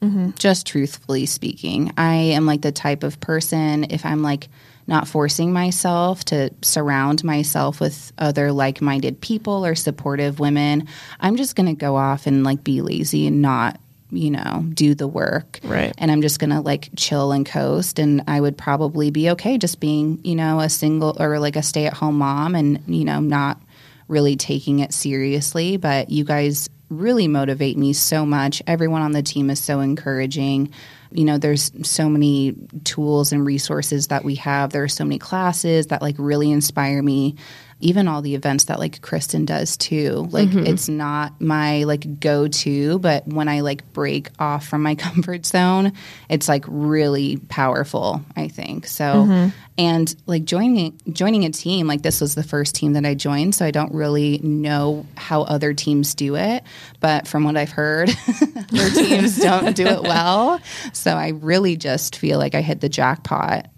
Mm-hmm. 0.00 0.30
Just 0.38 0.66
truthfully 0.66 1.26
speaking, 1.26 1.92
I 1.96 2.14
am 2.14 2.46
like 2.46 2.62
the 2.62 2.70
type 2.70 3.02
of 3.02 3.18
person, 3.18 3.84
if 3.90 4.04
I'm 4.04 4.22
like 4.22 4.48
not 4.86 5.08
forcing 5.08 5.52
myself 5.52 6.24
to 6.26 6.50
surround 6.62 7.24
myself 7.24 7.80
with 7.80 8.12
other 8.18 8.52
like 8.52 8.80
minded 8.80 9.20
people 9.20 9.66
or 9.66 9.74
supportive 9.74 10.38
women, 10.38 10.86
I'm 11.18 11.36
just 11.36 11.56
going 11.56 11.66
to 11.66 11.74
go 11.74 11.96
off 11.96 12.26
and 12.26 12.44
like 12.44 12.62
be 12.62 12.82
lazy 12.82 13.26
and 13.26 13.42
not, 13.42 13.80
you 14.10 14.30
know, 14.30 14.64
do 14.72 14.94
the 14.94 15.08
work. 15.08 15.60
Right. 15.62 15.92
And 15.98 16.10
I'm 16.10 16.22
just 16.22 16.38
going 16.38 16.50
to 16.50 16.60
like 16.60 16.90
chill 16.96 17.32
and 17.32 17.44
coast. 17.44 17.98
And 17.98 18.22
I 18.28 18.40
would 18.40 18.56
probably 18.56 19.10
be 19.10 19.30
okay 19.30 19.58
just 19.58 19.80
being, 19.80 20.20
you 20.24 20.34
know, 20.34 20.60
a 20.60 20.68
single 20.68 21.16
or 21.20 21.38
like 21.38 21.56
a 21.56 21.62
stay 21.62 21.86
at 21.86 21.92
home 21.92 22.18
mom 22.18 22.54
and, 22.54 22.82
you 22.86 23.04
know, 23.04 23.20
not 23.20 23.60
really 24.08 24.36
taking 24.36 24.78
it 24.78 24.92
seriously. 24.92 25.76
But 25.76 26.10
you 26.10 26.24
guys 26.24 26.68
really 26.88 27.26
motivate 27.26 27.76
me 27.76 27.92
so 27.92 28.24
much. 28.24 28.62
Everyone 28.66 29.02
on 29.02 29.12
the 29.12 29.22
team 29.22 29.50
is 29.50 29.62
so 29.62 29.80
encouraging. 29.80 30.72
You 31.10 31.24
know, 31.24 31.38
there's 31.38 31.72
so 31.88 32.08
many 32.08 32.54
tools 32.84 33.32
and 33.32 33.44
resources 33.44 34.08
that 34.08 34.24
we 34.24 34.36
have. 34.36 34.70
There 34.70 34.84
are 34.84 34.88
so 34.88 35.04
many 35.04 35.18
classes 35.18 35.88
that 35.88 36.02
like 36.02 36.16
really 36.18 36.50
inspire 36.50 37.02
me. 37.02 37.36
Even 37.80 38.08
all 38.08 38.22
the 38.22 38.34
events 38.34 38.64
that 38.64 38.78
like 38.78 39.02
Kristen 39.02 39.44
does 39.44 39.76
too. 39.76 40.26
Like 40.30 40.48
mm-hmm. 40.48 40.66
it's 40.66 40.88
not 40.88 41.40
my 41.40 41.84
like 41.84 42.20
go 42.20 42.48
to, 42.48 42.98
but 42.98 43.26
when 43.26 43.48
I 43.48 43.60
like 43.60 43.92
break 43.92 44.30
off 44.38 44.66
from 44.66 44.82
my 44.82 44.94
comfort 45.06 45.44
zone, 45.44 45.92
it's 46.28 46.48
like 46.48 46.64
really 46.66 47.36
powerful, 47.36 48.22
I 48.34 48.48
think. 48.48 48.86
So 48.86 49.04
mm-hmm. 49.04 49.48
and 49.76 50.16
like 50.26 50.44
joining 50.44 50.98
joining 51.12 51.44
a 51.44 51.50
team, 51.50 51.86
like 51.86 52.02
this 52.02 52.20
was 52.20 52.34
the 52.34 52.42
first 52.42 52.74
team 52.74 52.94
that 52.94 53.04
I 53.04 53.14
joined, 53.14 53.54
so 53.54 53.66
I 53.66 53.70
don't 53.70 53.92
really 53.94 54.38
know 54.38 55.06
how 55.16 55.42
other 55.42 55.74
teams 55.74 56.14
do 56.14 56.36
it. 56.36 56.62
But 57.00 57.28
from 57.28 57.44
what 57.44 57.56
I've 57.56 57.72
heard, 57.72 58.08
other 58.56 58.90
teams 58.90 59.38
don't 59.38 59.76
do 59.76 59.86
it 59.86 60.02
well. 60.02 60.60
So 60.92 61.12
I 61.12 61.28
really 61.28 61.76
just 61.76 62.16
feel 62.16 62.38
like 62.38 62.54
I 62.54 62.62
hit 62.62 62.80
the 62.80 62.88
jackpot 62.88 63.68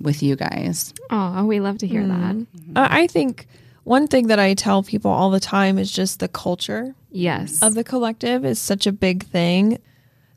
with 0.00 0.22
you 0.22 0.36
guys. 0.36 0.92
Oh, 1.10 1.44
we 1.44 1.60
love 1.60 1.78
to 1.78 1.86
hear 1.86 2.06
that. 2.06 2.36
Uh, 2.74 2.88
I 2.90 3.06
think 3.06 3.46
one 3.84 4.06
thing 4.08 4.26
that 4.28 4.38
I 4.38 4.54
tell 4.54 4.82
people 4.82 5.10
all 5.10 5.30
the 5.30 5.40
time 5.40 5.78
is 5.78 5.90
just 5.90 6.20
the 6.20 6.28
culture 6.28 6.94
Yes. 7.10 7.62
of 7.62 7.74
the 7.74 7.84
collective 7.84 8.44
is 8.44 8.58
such 8.58 8.86
a 8.86 8.92
big 8.92 9.24
thing. 9.24 9.78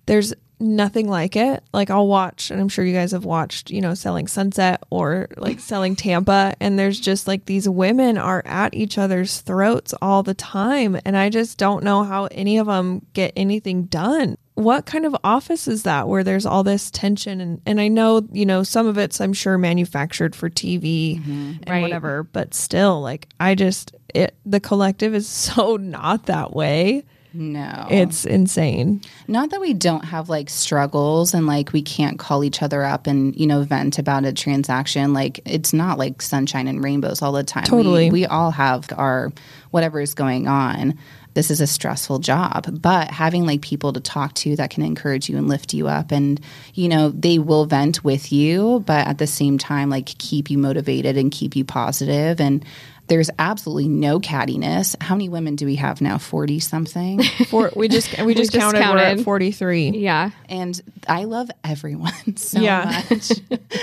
There's 0.05 0.33
nothing 0.61 1.07
like 1.07 1.35
it. 1.35 1.63
Like 1.73 1.89
I'll 1.89 2.07
watch, 2.07 2.51
and 2.51 2.59
I'm 2.59 2.67
sure 2.69 2.83
you 2.83 2.93
guys 2.93 3.11
have 3.11 3.23
watched, 3.25 3.69
you 3.71 3.79
know, 3.79 3.93
Selling 3.93 4.27
Sunset 4.27 4.83
or 4.89 5.27
like 5.37 5.59
Selling 5.59 5.95
Tampa, 5.95 6.53
and 6.59 6.77
there's 6.77 6.99
just 6.99 7.27
like 7.27 7.45
these 7.45 7.67
women 7.69 8.17
are 8.17 8.41
at 8.45 8.73
each 8.73 8.97
other's 8.97 9.39
throats 9.41 9.93
all 10.01 10.21
the 10.23 10.33
time, 10.33 10.99
and 11.05 11.15
I 11.15 11.29
just 11.29 11.57
don't 11.57 11.83
know 11.83 12.03
how 12.03 12.25
any 12.31 12.57
of 12.57 12.67
them 12.67 13.05
get 13.13 13.31
anything 13.37 13.83
done. 13.83 14.37
What 14.59 14.85
kind 14.85 15.05
of 15.05 15.15
office 15.23 15.67
is 15.67 15.83
that 15.83 16.07
where 16.09 16.23
there's 16.23 16.45
all 16.45 16.63
this 16.63 16.91
tension 16.91 17.39
and 17.39 17.61
and 17.65 17.79
I 17.79 17.87
know, 17.87 18.27
you 18.31 18.45
know, 18.45 18.63
some 18.63 18.87
of 18.87 18.97
it's 18.97 19.21
I'm 19.21 19.33
sure 19.33 19.57
manufactured 19.57 20.35
for 20.35 20.49
TV 20.49 21.19
mm-hmm. 21.19 21.31
and 21.63 21.69
Right. 21.69 21.81
whatever, 21.81 22.23
but 22.23 22.53
still 22.53 23.01
like 23.01 23.29
I 23.39 23.55
just 23.55 23.95
it 24.13 24.35
the 24.45 24.59
collective 24.59 25.15
is 25.15 25.27
so 25.45 25.77
not 25.77 26.25
that 26.25 26.53
way. 26.53 27.05
No. 27.31 27.85
It's 27.91 28.25
insane. 28.25 29.01
Not 29.27 29.51
that 29.51 29.61
we 29.61 29.73
don't 29.73 30.03
have 30.05 30.29
like 30.29 30.49
struggles 30.49 31.33
and 31.35 31.45
like 31.45 31.71
we 31.73 31.81
can't 31.83 32.17
call 32.17 32.43
each 32.43 32.63
other 32.63 32.83
up 32.83 33.05
and, 33.05 33.35
you 33.39 33.45
know, 33.45 33.61
vent 33.61 33.99
about 33.99 34.25
a 34.25 34.33
transaction. 34.33 35.13
Like 35.13 35.39
it's 35.45 35.71
not 35.71 35.99
like 35.99 36.23
sunshine 36.23 36.67
and 36.67 36.83
rainbows 36.83 37.21
all 37.21 37.31
the 37.31 37.43
time. 37.43 37.65
We- 37.65 37.69
Totally. 37.69 38.09
We, 38.09 38.25
all 38.25 38.49
have 38.51 38.87
our 38.97 39.31
whatever 39.69 40.01
is 40.01 40.15
going 40.15 40.47
on. 40.47 40.97
This 41.35 41.51
is 41.51 41.61
a 41.61 41.67
stressful 41.67 42.19
job, 42.19 42.81
but 42.81 43.11
having 43.11 43.45
like 43.45 43.61
people 43.61 43.93
to 43.93 43.99
talk 43.99 44.33
to 44.35 44.55
that 44.55 44.71
can 44.71 44.83
encourage 44.83 45.29
you 45.29 45.37
and 45.37 45.47
lift 45.47 45.73
you 45.73 45.87
up 45.87 46.11
and, 46.11 46.39
you 46.73 46.89
know, 46.89 47.09
they 47.09 47.39
will 47.39 47.65
vent 47.65 48.03
with 48.03 48.31
you, 48.31 48.83
but 48.85 49.07
at 49.07 49.19
the 49.19 49.27
same 49.27 49.57
time, 49.57 49.89
like 49.89 50.07
keep 50.17 50.49
you 50.49 50.57
motivated 50.57 51.17
and 51.17 51.31
keep 51.31 51.55
you 51.55 51.63
positive. 51.63 52.41
And 52.41 52.65
there's 53.09 53.29
absolutely 53.37 53.89
no 53.89 54.19
cattiness. 54.19 54.95
How 55.01 55.15
many 55.15 55.27
women 55.29 55.55
do 55.55 55.65
we 55.65 55.75
have 55.75 55.99
now? 55.99 56.17
40 56.17 56.59
something? 56.59 57.21
For 57.49 57.71
we 57.75 57.87
just 57.89 58.17
we 58.21 58.33
just 58.33 58.51
just 58.53 58.61
counted, 58.63 58.79
we're 58.79 58.97
at 58.99 59.09
counted. 59.09 59.23
43. 59.25 59.89
yeah. 59.89 60.29
and 60.47 60.79
I 61.07 61.25
love 61.25 61.49
everyone 61.63 62.13
so 62.37 62.59
Yeah. 62.61 63.03
much. 63.09 63.29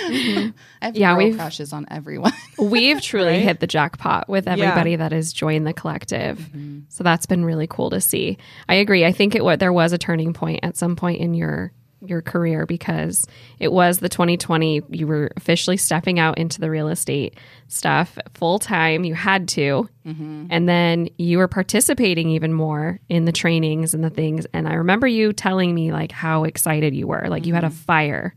Mm-hmm. 0.07 0.51
I 0.83 0.85
have 0.87 0.97
Yeah, 0.97 1.17
we've- 1.17 1.37
crushes 1.37 1.73
on 1.73 1.87
everyone. 1.91 2.33
We've 2.59 3.01
truly 3.03 3.29
Right? 3.33 3.43
hit 3.43 3.61
the 3.61 3.67
jackpot 3.67 4.29
with 4.29 4.47
everybody 4.49 4.97
that 4.97 5.13
has 5.13 5.33
joined 5.33 5.67
the 5.67 5.73
collective. 5.73 6.39
Mm-hmm. 6.39 6.81
So 6.89 7.03
that's 7.05 7.27
been 7.27 7.45
really 7.45 7.67
cool 7.67 7.91
to 7.91 8.01
see. 8.01 8.39
I 8.69 8.77
agree. 8.77 9.05
I 9.05 9.13
think 9.13 9.35
it 9.35 9.45
what 9.45 9.59
there 9.61 9.73
was 9.73 9.93
a 9.93 9.99
turning 9.99 10.33
point 10.33 10.61
at 10.63 10.77
some 10.77 10.97
point 10.97 11.21
in 11.21 11.35
your 11.35 11.73
your 12.01 12.23
career 12.23 12.67
because 12.67 13.27
it 13.59 13.73
was 13.73 13.99
the 13.99 14.09
2020 14.09 14.83
you 14.91 15.07
were 15.07 15.31
officially 15.37 15.77
stepping 15.77 16.19
out 16.19 16.39
into 16.39 16.61
the 16.61 16.71
real 16.71 16.89
estate 16.89 17.37
stuff 17.69 18.19
full 18.35 18.59
time 18.59 19.05
you 19.05 19.15
had 19.15 19.49
to. 19.49 19.89
Mm-hmm. 20.07 20.47
And 20.51 20.69
then 20.69 21.09
you 21.17 21.39
were 21.39 21.49
participating 21.49 22.31
even 22.31 22.53
more 22.53 23.01
in 23.09 23.25
the 23.25 23.33
trainings 23.33 23.95
and 23.95 24.05
the 24.05 24.11
things. 24.11 24.47
And 24.53 24.69
i 24.69 24.75
remember 24.75 25.07
you 25.07 25.33
telling 25.33 25.75
me 25.75 25.93
like 25.93 26.13
how 26.13 26.45
excited 26.45 26.95
you 26.95 27.07
were 27.07 27.27
like 27.29 27.47
you 27.47 27.55
had 27.55 27.65
a 27.65 27.69
mm-hmm. 27.69 27.77
fire 27.77 28.35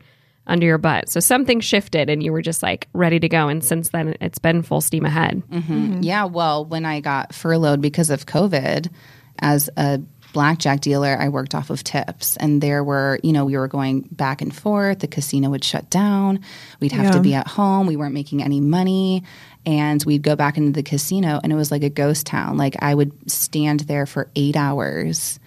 under 0.50 0.66
your 0.66 0.80
butt. 0.80 1.10
So 1.10 1.20
something 1.20 1.60
shifted 1.60 2.10
and 2.10 2.24
you 2.24 2.32
were 2.32 2.42
just 2.42 2.64
like 2.64 2.88
ready 2.94 3.20
to 3.20 3.30
go. 3.30 3.48
And 3.48 3.64
since 3.64 3.90
then 3.90 4.16
it's 4.20 4.40
been 4.40 4.64
full 4.64 4.82
steam 4.82 5.06
ahead. 5.06 5.44
Mm-hmm. 5.50 6.02
Yeah, 6.02 6.26
well, 6.26 6.66
when 6.66 6.86
I 6.86 7.00
got 7.00 7.34
furloughed 7.34 7.82
because 7.82 8.10
of 8.10 8.26
COVID 8.26 8.90
as 9.38 9.70
a 9.78 10.02
blackjack 10.34 10.82
dealer, 10.82 11.18
I 11.20 11.30
worked 11.30 11.56
off 11.56 11.70
of 11.70 11.84
tips. 11.84 12.38
And 12.38 12.62
there 12.62 12.84
were, 12.84 13.20
you 13.24 13.34
know, 13.34 13.46
we 13.46 13.58
were 13.58 13.68
going 13.68 14.02
back 14.12 14.42
and 14.42 14.56
forth. 14.56 15.00
The 15.00 15.08
casino 15.08 15.50
would 15.50 15.64
shut 15.64 15.90
down. 15.90 16.40
We'd 16.80 16.92
have 16.92 17.14
to 17.14 17.22
be 17.22 17.34
at 17.34 17.48
home. 17.48 17.88
We 17.88 17.96
weren't 17.96 18.14
making 18.14 18.44
any 18.44 18.62
money. 18.62 19.24
And 19.66 20.04
we'd 20.04 20.24
go 20.24 20.36
back 20.36 20.58
into 20.58 20.72
the 20.72 20.84
casino 20.84 21.40
and 21.44 21.52
it 21.52 21.56
was 21.56 21.72
like 21.72 21.84
a 21.84 21.90
ghost 21.90 22.26
town. 22.26 22.58
Like 22.58 22.76
I 22.80 22.96
would 22.96 23.30
stand 23.30 23.82
there 23.82 24.06
for 24.06 24.30
eight 24.36 24.56
hours 24.56 25.40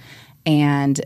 and 0.45 1.01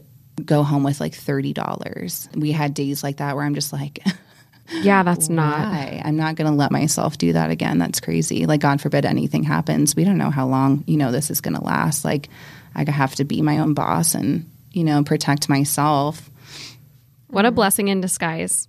go 0.45 0.63
home 0.63 0.83
with 0.83 1.01
like 1.01 1.13
$30. 1.13 2.37
We 2.37 2.53
had 2.53 2.75
days 2.75 3.03
like 3.03 3.19
that 3.19 3.37
where 3.37 3.45
I'm 3.45 3.55
just 3.55 3.73
like, 3.73 4.01
yeah 4.83 5.03
that's 5.03 5.29
not 5.29 5.59
why? 5.59 6.03
I'm 6.05 6.17
not 6.17 6.35
going 6.35 6.51
to 6.51 6.57
let 6.57 6.73
myself 6.73 7.17
do 7.19 7.33
that 7.33 7.51
again. 7.51 7.79
That's 7.79 8.01
crazy. 8.01 8.47
Like, 8.47 8.61
God 8.61 8.81
forbid 8.81 9.05
anything 9.05 9.45
happens. 9.45 9.95
We 9.95 10.05
don't 10.05 10.19
know 10.19 10.31
how 10.31 10.47
long, 10.47 10.85
you 10.87 10.97
know, 10.97 11.13
this 11.13 11.31
is 11.31 11.41
going 11.41 11.55
to 11.55 11.65
last. 11.65 12.05
Like, 12.05 12.29
I 12.77 12.89
have 12.91 13.15
to 13.17 13.25
be 13.25 13.43
my 13.43 13.59
own 13.59 13.75
boss 13.75 14.15
and, 14.15 14.51
you 14.71 14.85
know, 14.85 15.03
protect 15.03 15.49
myself. 15.49 16.31
What 17.29 17.47
a 17.47 17.51
blessing 17.51 17.89
in 17.89 18.01
disguise 18.01 18.69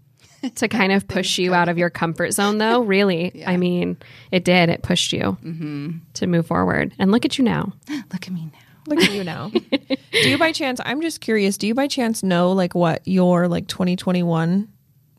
to 0.55 0.67
kind 0.69 0.91
of 0.91 1.07
push 1.07 1.37
you 1.37 1.53
out 1.53 1.69
of 1.69 1.77
your 1.77 1.89
comfort 1.89 2.31
zone, 2.31 2.57
though. 2.57 2.81
Really, 2.87 3.43
I 3.45 3.57
mean, 3.57 3.97
it 4.31 4.45
did. 4.45 4.69
It 4.69 4.81
pushed 4.81 5.11
you 5.11 5.37
mm-hmm. 5.43 5.97
to 6.13 6.27
move 6.27 6.47
forward. 6.47 6.93
And 6.97 7.11
look 7.11 7.25
at 7.25 7.37
you 7.37 7.43
now. 7.43 7.73
Look 7.89 8.27
at 8.27 8.31
me 8.31 8.49
now. 8.51 8.59
Look 8.87 9.01
at 9.01 9.11
you 9.11 9.25
now. 9.25 9.51
do 10.11 10.29
you 10.29 10.37
by 10.37 10.53
chance 10.53 10.79
I'm 10.85 11.01
just 11.01 11.19
curious, 11.19 11.57
do 11.57 11.67
you 11.67 11.75
by 11.75 11.87
chance 11.87 12.23
know 12.23 12.53
like 12.53 12.73
what 12.73 13.01
your 13.05 13.49
like 13.49 13.67
2021 13.67 14.69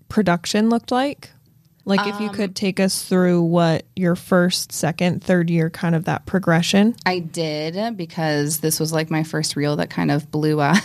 production 0.09 0.71
looked 0.71 0.90
like? 0.90 1.30
Like 1.88 2.07
if 2.07 2.21
you 2.21 2.28
um, 2.28 2.35
could 2.35 2.54
take 2.54 2.78
us 2.78 3.02
through 3.02 3.42
what 3.42 3.87
your 3.97 4.14
first, 4.14 4.73
second, 4.73 5.25
third 5.25 5.50
year 5.50 5.71
kind 5.71 5.95
of 5.95 6.04
that 6.04 6.26
progression. 6.26 6.95
I 7.07 7.18
did 7.21 7.97
because 7.97 8.59
this 8.59 8.78
was 8.78 8.92
like 8.92 9.11
my 9.11 9.23
first 9.23 9.57
reel 9.57 9.76
that 9.76 9.90
kind 9.90 10.11
of 10.11 10.30
blew 10.30 10.61
up, 10.61 10.83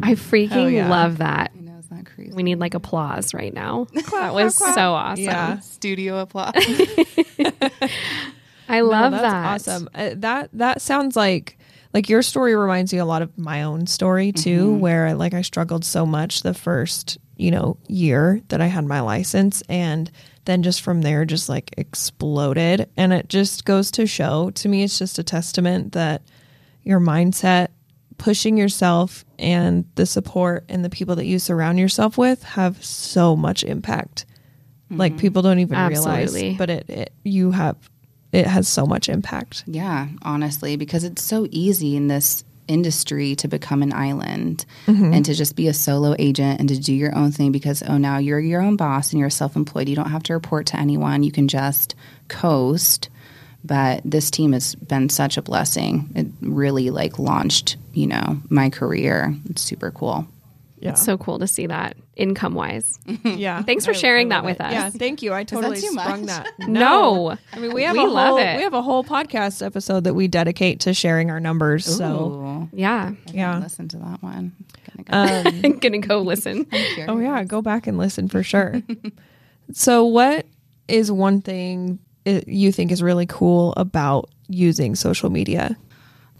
I 0.04 0.14
freaking 0.14 0.72
yeah. 0.72 0.88
love 0.88 1.18
that. 1.18 1.50
I 1.56 1.60
know, 1.60 1.76
is 1.78 1.86
that 1.88 2.04
crazy? 2.22 2.34
We 2.36 2.42
need 2.42 2.58
like 2.58 2.74
applause 2.74 3.34
right 3.34 3.52
now. 3.52 3.86
that 4.12 4.32
was 4.34 4.54
so 4.56 4.92
awesome. 4.92 5.24
Yeah. 5.24 5.58
Studio 5.60 6.18
applause. 6.18 6.52
I 8.68 8.80
love 8.80 9.12
No, 9.12 9.18
that's 9.18 9.22
that. 9.22 9.54
awesome. 9.72 9.88
Uh, 9.94 10.10
that 10.16 10.50
that 10.54 10.80
sounds 10.82 11.16
like 11.16 11.58
like 11.92 12.08
your 12.08 12.22
story 12.22 12.54
reminds 12.56 12.92
me 12.92 12.98
a 12.98 13.04
lot 13.04 13.22
of 13.22 13.36
my 13.36 13.62
own 13.64 13.86
story 13.86 14.32
too, 14.32 14.74
where 14.76 15.14
like 15.14 15.34
I 15.34 15.42
struggled 15.42 15.84
so 15.84 16.06
much 16.06 16.42
the 16.42 16.54
first 16.54 17.18
you 17.36 17.50
know 17.50 17.76
year 17.88 18.40
that 18.48 18.60
I 18.60 18.66
had 18.66 18.84
my 18.84 19.00
license, 19.00 19.62
and 19.68 20.10
then 20.44 20.62
just 20.62 20.80
from 20.80 21.02
there 21.02 21.24
just 21.24 21.48
like 21.48 21.74
exploded, 21.76 22.88
and 22.96 23.12
it 23.12 23.28
just 23.28 23.64
goes 23.64 23.90
to 23.92 24.06
show 24.06 24.50
to 24.50 24.68
me 24.68 24.84
it's 24.84 24.98
just 24.98 25.18
a 25.18 25.22
testament 25.24 25.92
that 25.92 26.22
your 26.82 27.00
mindset 27.00 27.68
pushing 28.18 28.56
yourself 28.56 29.24
and 29.38 29.84
the 29.94 30.06
support 30.06 30.64
and 30.68 30.84
the 30.84 30.90
people 30.90 31.16
that 31.16 31.26
you 31.26 31.38
surround 31.38 31.78
yourself 31.78 32.18
with 32.18 32.42
have 32.42 32.82
so 32.84 33.36
much 33.36 33.64
impact. 33.64 34.26
Like 34.90 35.12
mm-hmm. 35.12 35.20
people 35.20 35.42
don't 35.42 35.58
even 35.58 35.74
Absolutely. 35.74 36.42
realize 36.42 36.58
but 36.58 36.70
it, 36.70 36.90
it 36.90 37.12
you 37.24 37.50
have 37.50 37.76
it 38.32 38.46
has 38.46 38.68
so 38.68 38.86
much 38.86 39.08
impact. 39.08 39.64
Yeah, 39.66 40.08
honestly, 40.22 40.76
because 40.76 41.04
it's 41.04 41.22
so 41.22 41.46
easy 41.50 41.96
in 41.96 42.08
this 42.08 42.44
industry 42.68 43.34
to 43.36 43.48
become 43.48 43.82
an 43.82 43.92
island 43.92 44.64
mm-hmm. 44.86 45.12
and 45.12 45.24
to 45.24 45.34
just 45.34 45.56
be 45.56 45.68
a 45.68 45.74
solo 45.74 46.14
agent 46.18 46.60
and 46.60 46.68
to 46.68 46.78
do 46.78 46.94
your 46.94 47.14
own 47.14 47.32
thing 47.32 47.52
because 47.52 47.82
oh 47.82 47.98
now 47.98 48.18
you're 48.18 48.38
your 48.38 48.62
own 48.62 48.76
boss 48.76 49.12
and 49.12 49.20
you're 49.20 49.30
self-employed. 49.30 49.88
You 49.88 49.96
don't 49.96 50.10
have 50.10 50.22
to 50.24 50.34
report 50.34 50.66
to 50.66 50.78
anyone. 50.78 51.22
You 51.22 51.32
can 51.32 51.48
just 51.48 51.94
coast 52.28 53.08
but 53.64 54.00
this 54.04 54.30
team 54.30 54.52
has 54.52 54.74
been 54.74 55.08
such 55.08 55.36
a 55.36 55.42
blessing 55.42 56.10
it 56.14 56.26
really 56.40 56.90
like 56.90 57.18
launched 57.18 57.76
you 57.92 58.06
know 58.06 58.40
my 58.48 58.68
career 58.70 59.34
it's 59.50 59.62
super 59.62 59.90
cool 59.90 60.26
yeah 60.80 60.90
It's 60.90 61.04
So 61.04 61.16
cool 61.16 61.38
to 61.38 61.46
see 61.46 61.66
that 61.66 61.96
income 62.16 62.54
wise. 62.54 62.98
yeah 63.24 63.62
Thanks 63.62 63.84
for 63.86 63.92
I- 63.92 63.94
sharing 63.94 64.32
I 64.32 64.36
that 64.36 64.44
with 64.44 64.56
it. 64.60 64.66
us. 64.66 64.72
yeah 64.72 64.90
thank 64.90 65.22
you 65.22 65.32
i 65.32 65.44
totally 65.44 65.80
too 65.80 65.88
sprung 65.92 66.20
much? 66.26 66.28
that 66.28 66.48
No. 66.68 67.36
i 67.52 67.58
mean 67.58 67.72
we 67.72 67.84
have 67.84 67.96
We 67.96 68.02
a 68.04 68.06
love 68.06 68.28
whole 68.30 68.38
it. 68.38 68.56
we 68.56 68.62
have 68.62 68.74
a 68.74 68.82
whole 68.82 69.02
podcast 69.04 69.64
episode 69.64 70.04
that 70.04 70.14
we 70.14 70.28
dedicate 70.28 70.80
to 70.80 70.92
sharing 70.92 71.30
our 71.30 71.40
numbers 71.40 71.84
so 71.86 72.68
Ooh, 72.72 72.76
Yeah. 72.76 73.12
yeah 73.32 73.58
listen 73.60 73.88
to 73.88 73.96
that 73.98 74.22
one 74.22 74.52
Gonna 75.06 75.50
go. 75.64 75.68
um, 75.70 75.78
Gonna 75.80 75.98
go 75.98 76.20
listen. 76.20 76.66
oh 77.08 77.18
yeah 77.18 77.44
go 77.44 77.62
back 77.62 77.86
and 77.86 77.96
listen 77.96 78.28
for 78.28 78.42
sure 78.42 78.82
so 79.72 80.04
what 80.04 80.44
is 80.88 81.10
one 81.12 81.40
thing 81.40 81.98
i- 82.26 82.42
you 82.46 82.72
think 82.72 82.90
is 82.92 83.02
really 83.02 83.26
cool 83.26 83.72
about 83.76 84.28
using 84.48 84.94
social 84.94 85.30
media 85.30 85.76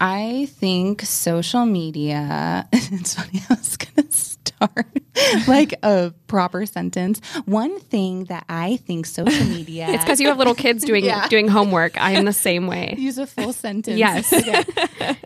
I 0.01 0.47
think 0.59 1.01
social 1.03 1.65
media, 1.65 2.67
it's 2.73 3.13
funny, 3.13 3.41
I 3.49 3.53
was 3.53 3.77
going 3.77 4.05
to 4.07 4.11
start 4.11 4.87
like 5.47 5.75
a 5.81 6.11
proper 6.27 6.65
sentence. 6.65 7.21
One 7.45 7.79
thing 7.79 8.25
that 8.25 8.43
I 8.49 8.77
think 8.77 9.05
social 9.05 9.45
media. 9.45 9.87
It's 9.93 10.03
because 10.03 10.19
you 10.19 10.27
have 10.27 10.37
little 10.37 10.55
kids 10.55 10.83
doing 10.83 11.05
Yeah. 11.05 11.29
doing 11.29 11.47
homework. 11.47 11.95
I 12.01 12.11
am 12.19 12.25
the 12.25 12.33
same 12.33 12.67
way. 12.67 12.95
Use 12.97 13.17
a 13.17 13.25
full 13.27 13.53
sentence. 13.53 13.97
Yes. 13.97 14.33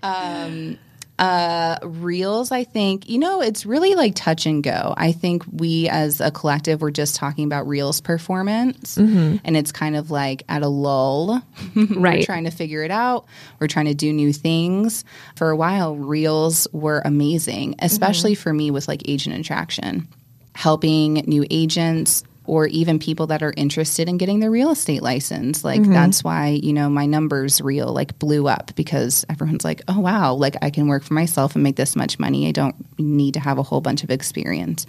Um, 0.04 0.78
Uh, 1.20 1.80
reels, 1.84 2.52
I 2.52 2.64
think, 2.64 3.10
you 3.10 3.18
know, 3.18 3.42
it's 3.42 3.66
really 3.66 3.96
like 3.96 4.14
touch 4.14 4.46
and 4.46 4.64
go. 4.64 4.94
I 4.96 5.12
think 5.14 5.44
we 5.52 5.90
as 5.90 6.22
a 6.22 6.30
collective, 6.30 6.80
we're 6.82 6.92
just 6.92 7.16
talking 7.16 7.46
about 7.46 7.68
reels 7.68 8.02
performance 8.02 8.98
and 8.98 9.58
it's 9.58 9.72
kind 9.72 9.96
of 9.96 10.12
like 10.12 10.44
at 10.48 10.62
a 10.62 10.68
lull. 10.68 11.42
we're 11.76 11.86
Right. 12.00 12.24
trying 12.24 12.44
to 12.44 12.52
figure 12.52 12.84
it 12.84 12.92
out. 12.92 13.26
We're 13.60 13.66
trying 13.68 13.86
to 13.88 13.96
do 13.96 14.14
new 14.14 14.32
things. 14.32 15.04
For 15.36 15.50
a 15.50 15.56
while, 15.56 15.96
reels 15.96 16.68
were 16.72 17.02
amazing, 17.04 17.76
especially 17.80 18.36
for 18.36 18.54
me 18.54 18.70
with 18.70 18.88
like 18.88 19.02
agent 19.10 19.36
attraction, 19.40 20.08
helping 20.54 21.16
new 21.26 21.46
agents 21.50 22.24
or 22.48 22.66
even 22.68 22.98
people 22.98 23.28
that 23.28 23.44
are 23.44 23.54
interested 23.56 24.08
in 24.08 24.18
getting 24.18 24.40
their 24.40 24.50
real 24.50 24.72
estate 24.72 25.04
license. 25.04 25.64
Like 25.64 25.82
mm-hmm. 25.82 25.94
that's 25.94 26.24
why, 26.24 26.60
you 26.64 26.74
know, 26.74 26.90
my 26.90 27.06
numbers 27.06 27.62
real 27.62 27.94
like 27.94 28.18
blew 28.18 28.48
up 28.48 28.72
because 28.76 29.26
everyone's 29.30 29.66
like, 29.66 29.82
"Oh 29.88 30.00
wow, 30.00 30.34
like 30.34 30.56
I 30.62 30.70
can 30.70 30.88
work 30.88 31.04
for 31.04 31.14
myself 31.14 31.56
and 31.56 31.64
make 31.64 31.76
this 31.76 31.96
much 31.96 32.18
money. 32.18 32.48
I 32.48 32.52
don't 32.52 32.76
need 32.98 33.36
to 33.36 33.40
have 33.42 33.58
a 33.58 33.64
whole 33.64 33.82
bunch 33.82 34.04
of 34.04 34.10
experience." 34.10 34.88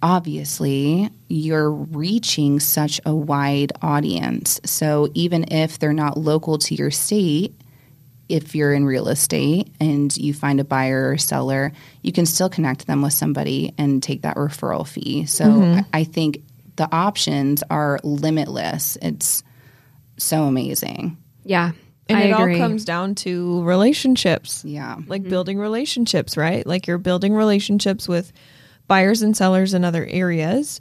Obviously, 0.00 1.10
you're 1.28 1.70
reaching 1.70 2.60
such 2.60 3.00
a 3.04 3.14
wide 3.14 3.72
audience. 3.82 4.60
So 4.64 5.08
even 5.14 5.52
if 5.52 5.78
they're 5.78 5.92
not 5.92 6.16
local 6.16 6.58
to 6.58 6.74
your 6.74 6.92
state, 6.92 7.52
if 8.28 8.54
you're 8.54 8.72
in 8.72 8.84
real 8.84 9.08
estate 9.08 9.72
and 9.80 10.14
you 10.16 10.34
find 10.34 10.60
a 10.60 10.64
buyer 10.64 11.10
or 11.10 11.18
seller, 11.18 11.72
you 12.02 12.12
can 12.12 12.26
still 12.26 12.48
connect 12.48 12.86
them 12.86 13.02
with 13.02 13.12
somebody 13.12 13.74
and 13.78 14.02
take 14.02 14.22
that 14.22 14.36
referral 14.36 14.86
fee. 14.86 15.26
So 15.26 15.44
mm-hmm. 15.44 15.80
I, 15.92 16.00
I 16.00 16.04
think 16.04 16.42
the 16.78 16.88
options 16.94 17.62
are 17.70 18.00
limitless. 18.02 18.96
It's 19.02 19.42
so 20.16 20.44
amazing. 20.44 21.16
Yeah. 21.44 21.72
and 22.08 22.18
I 22.18 22.22
it 22.22 22.30
agree. 22.30 22.54
all 22.54 22.60
comes 22.60 22.84
down 22.86 23.14
to 23.16 23.62
relationships 23.64 24.64
Yeah. 24.64 24.96
like 25.06 25.22
mm-hmm. 25.22 25.30
building 25.30 25.58
relationships, 25.58 26.36
right? 26.36 26.66
Like 26.66 26.86
you're 26.86 26.96
building 26.98 27.34
relationships 27.34 28.08
with 28.08 28.32
buyers 28.86 29.20
and 29.20 29.36
sellers 29.36 29.74
in 29.74 29.84
other 29.84 30.06
areas, 30.08 30.80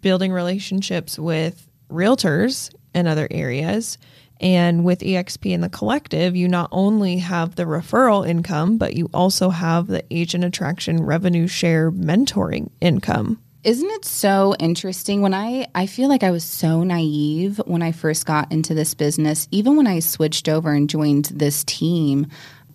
building 0.00 0.32
relationships 0.32 1.18
with 1.18 1.68
realtors 1.88 2.74
in 2.94 3.06
other 3.06 3.28
areas. 3.30 3.98
And 4.40 4.84
with 4.84 4.98
EXP 4.98 5.54
and 5.54 5.62
the 5.62 5.68
collective, 5.68 6.34
you 6.34 6.48
not 6.48 6.68
only 6.72 7.18
have 7.18 7.54
the 7.54 7.64
referral 7.64 8.28
income, 8.28 8.78
but 8.78 8.94
you 8.94 9.08
also 9.14 9.48
have 9.50 9.86
the 9.86 10.04
agent 10.10 10.42
attraction 10.44 11.04
revenue 11.04 11.46
share 11.46 11.92
mentoring 11.92 12.70
income. 12.80 13.38
Isn't 13.64 13.90
it 13.90 14.04
so 14.04 14.54
interesting? 14.60 15.22
When 15.22 15.32
I 15.32 15.66
I 15.74 15.86
feel 15.86 16.08
like 16.08 16.22
I 16.22 16.30
was 16.30 16.44
so 16.44 16.82
naive 16.82 17.60
when 17.66 17.80
I 17.82 17.92
first 17.92 18.26
got 18.26 18.52
into 18.52 18.74
this 18.74 18.94
business. 18.94 19.48
Even 19.50 19.76
when 19.76 19.86
I 19.86 20.00
switched 20.00 20.48
over 20.48 20.72
and 20.72 20.88
joined 20.88 21.26
this 21.26 21.64
team 21.64 22.26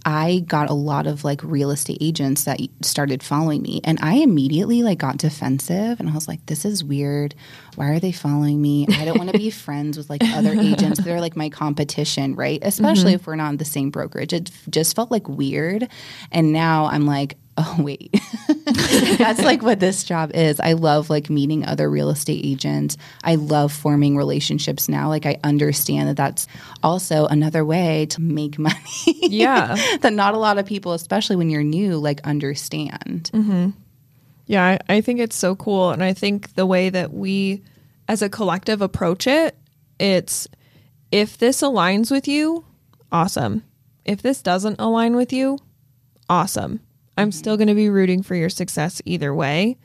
I 0.06 0.45
got 0.47 0.69
a 0.69 0.73
lot 0.73 1.08
of 1.08 1.23
like 1.23 1.43
real 1.43 1.71
estate 1.71 1.97
agents 1.99 2.45
that 2.45 2.60
started 2.82 3.21
following 3.21 3.62
me. 3.62 3.82
And 3.84 3.99
I 4.02 4.15
immediately 4.15 4.82
like 4.82 4.99
got 4.99 5.17
defensive 5.17 5.99
and 5.99 6.10
I 6.10 6.13
was 6.13 6.28
like 6.28 6.45
this 6.45 6.65
is 6.65 6.84
weird. 6.84 7.36
Why 7.75 7.89
are 7.89 7.99
they 7.99 8.12
following 8.12 8.62
me? 8.62 8.88
I 8.89 9.06
don't 9.06 9.17
want 9.17 9.32
to 9.32 9.38
be 9.38 9.49
friends 9.49 9.97
with 9.97 10.10
like 10.10 10.23
other 10.23 10.54
agents. 10.54 11.04
They're 11.04 11.21
like 11.21 11.36
my 11.36 11.49
competition 11.49 12.36
right? 12.36 12.60
Especially 12.62 13.12
mm-hmm. 13.12 13.15
if 13.15 13.28
we're 13.28 13.36
not 13.36 13.49
in 13.49 13.58
the 13.58 13.65
same 13.65 13.89
brokerage. 13.89 14.34
It 14.34 14.52
just 14.69 14.95
felt 14.95 15.12
like 15.12 15.28
weird. 15.28 15.88
And 16.32 16.54
now 16.54 16.86
I'm 16.86 17.06
like 17.06 17.38
oh 17.60 17.76
wait 17.80 18.10
that's 19.17 19.41
like 19.41 19.62
what 19.62 19.80
this 19.80 20.04
job 20.04 20.32
is 20.34 20.60
i 20.62 20.74
love 20.74 21.10
like 21.10 21.30
meeting 21.30 21.65
other 21.65 21.89
real 21.89 22.10
estate 22.10 22.43
agents 22.45 22.95
i 23.24 23.36
love 23.36 23.72
forming 23.72 24.15
relationships 24.15 24.88
now 24.88 25.10
like 25.10 25.26
i 25.26 25.38
understand 25.43 26.08
that 26.10 26.15
that's 26.17 26.48
also 26.82 27.26
another 27.28 27.65
way 27.65 28.06
to 28.06 28.22
make 28.22 28.58
money 28.67 28.74
Yeah. 29.22 29.76
that 30.02 30.13
not 30.13 30.34
a 30.34 30.38
lot 30.38 30.58
of 30.58 30.65
people 30.65 30.93
especially 30.93 31.36
when 31.36 31.50
you're 31.50 31.63
new 31.63 31.98
like 31.98 32.22
understand 32.26 33.30
mm-hmm. 33.34 33.69
Yeah, 34.52 34.65
I, 34.89 34.95
I 34.95 35.02
think 35.02 35.19
it's 35.19 35.36
so 35.36 35.56
cool. 35.56 35.91
And 35.91 36.04
I 36.04 36.13
think 36.13 36.56
the 36.56 36.65
way 36.65 36.89
that 36.89 37.13
we 37.13 37.62
as 38.08 38.24
a 38.24 38.30
collective 38.30 38.82
approach 38.82 39.28
it, 39.28 39.56
it's 40.00 40.48
if 41.12 41.38
this 41.38 41.62
aligns 41.62 42.10
with 42.10 42.28
you, 42.28 42.65
awesome. 43.12 43.62
If 44.06 44.24
this 44.24 44.41
doesn't 44.41 44.80
align 44.80 45.15
with 45.15 45.32
you, 45.32 45.60
awesome. 46.28 46.80
I'm 47.20 47.32
still 47.32 47.58
going 47.58 47.68
to 47.68 47.76
be 47.76 47.90
rooting 47.90 48.24
for 48.24 48.36
your 48.36 48.50
success 48.50 49.02
either 49.06 49.34
way. 49.34 49.78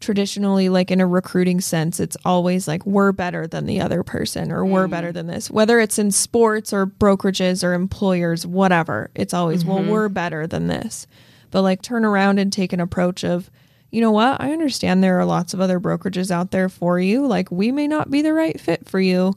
Traditionally, 0.00 0.68
like 0.68 0.90
in 0.90 1.00
a 1.00 1.06
recruiting 1.06 1.60
sense, 1.60 2.00
it's 2.00 2.16
always 2.24 2.66
like 2.66 2.84
we're 2.84 3.12
better 3.12 3.46
than 3.46 3.66
the 3.66 3.80
other 3.80 4.02
person 4.02 4.50
or 4.50 4.64
we're 4.64 4.88
better 4.88 5.10
mm. 5.10 5.14
than 5.14 5.26
this. 5.28 5.48
Whether 5.48 5.78
it's 5.78 5.98
in 5.98 6.10
sports 6.10 6.72
or 6.72 6.86
brokerages 6.86 7.62
or 7.62 7.72
employers, 7.72 8.44
whatever, 8.44 9.10
it's 9.14 9.32
always, 9.32 9.64
well, 9.64 9.78
mm-hmm. 9.78 9.90
we're 9.90 10.08
better 10.08 10.46
than 10.48 10.66
this. 10.66 11.06
But 11.52 11.62
like 11.62 11.82
turn 11.82 12.04
around 12.04 12.40
and 12.40 12.52
take 12.52 12.72
an 12.72 12.80
approach 12.80 13.22
of, 13.24 13.48
you 13.92 14.00
know 14.00 14.10
what? 14.10 14.40
I 14.40 14.52
understand 14.52 15.04
there 15.04 15.20
are 15.20 15.24
lots 15.24 15.54
of 15.54 15.60
other 15.60 15.78
brokerages 15.78 16.32
out 16.32 16.50
there 16.50 16.68
for 16.68 16.98
you. 16.98 17.26
Like 17.26 17.52
we 17.52 17.70
may 17.70 17.86
not 17.86 18.10
be 18.10 18.22
the 18.22 18.32
right 18.32 18.58
fit 18.58 18.88
for 18.88 18.98
you. 18.98 19.34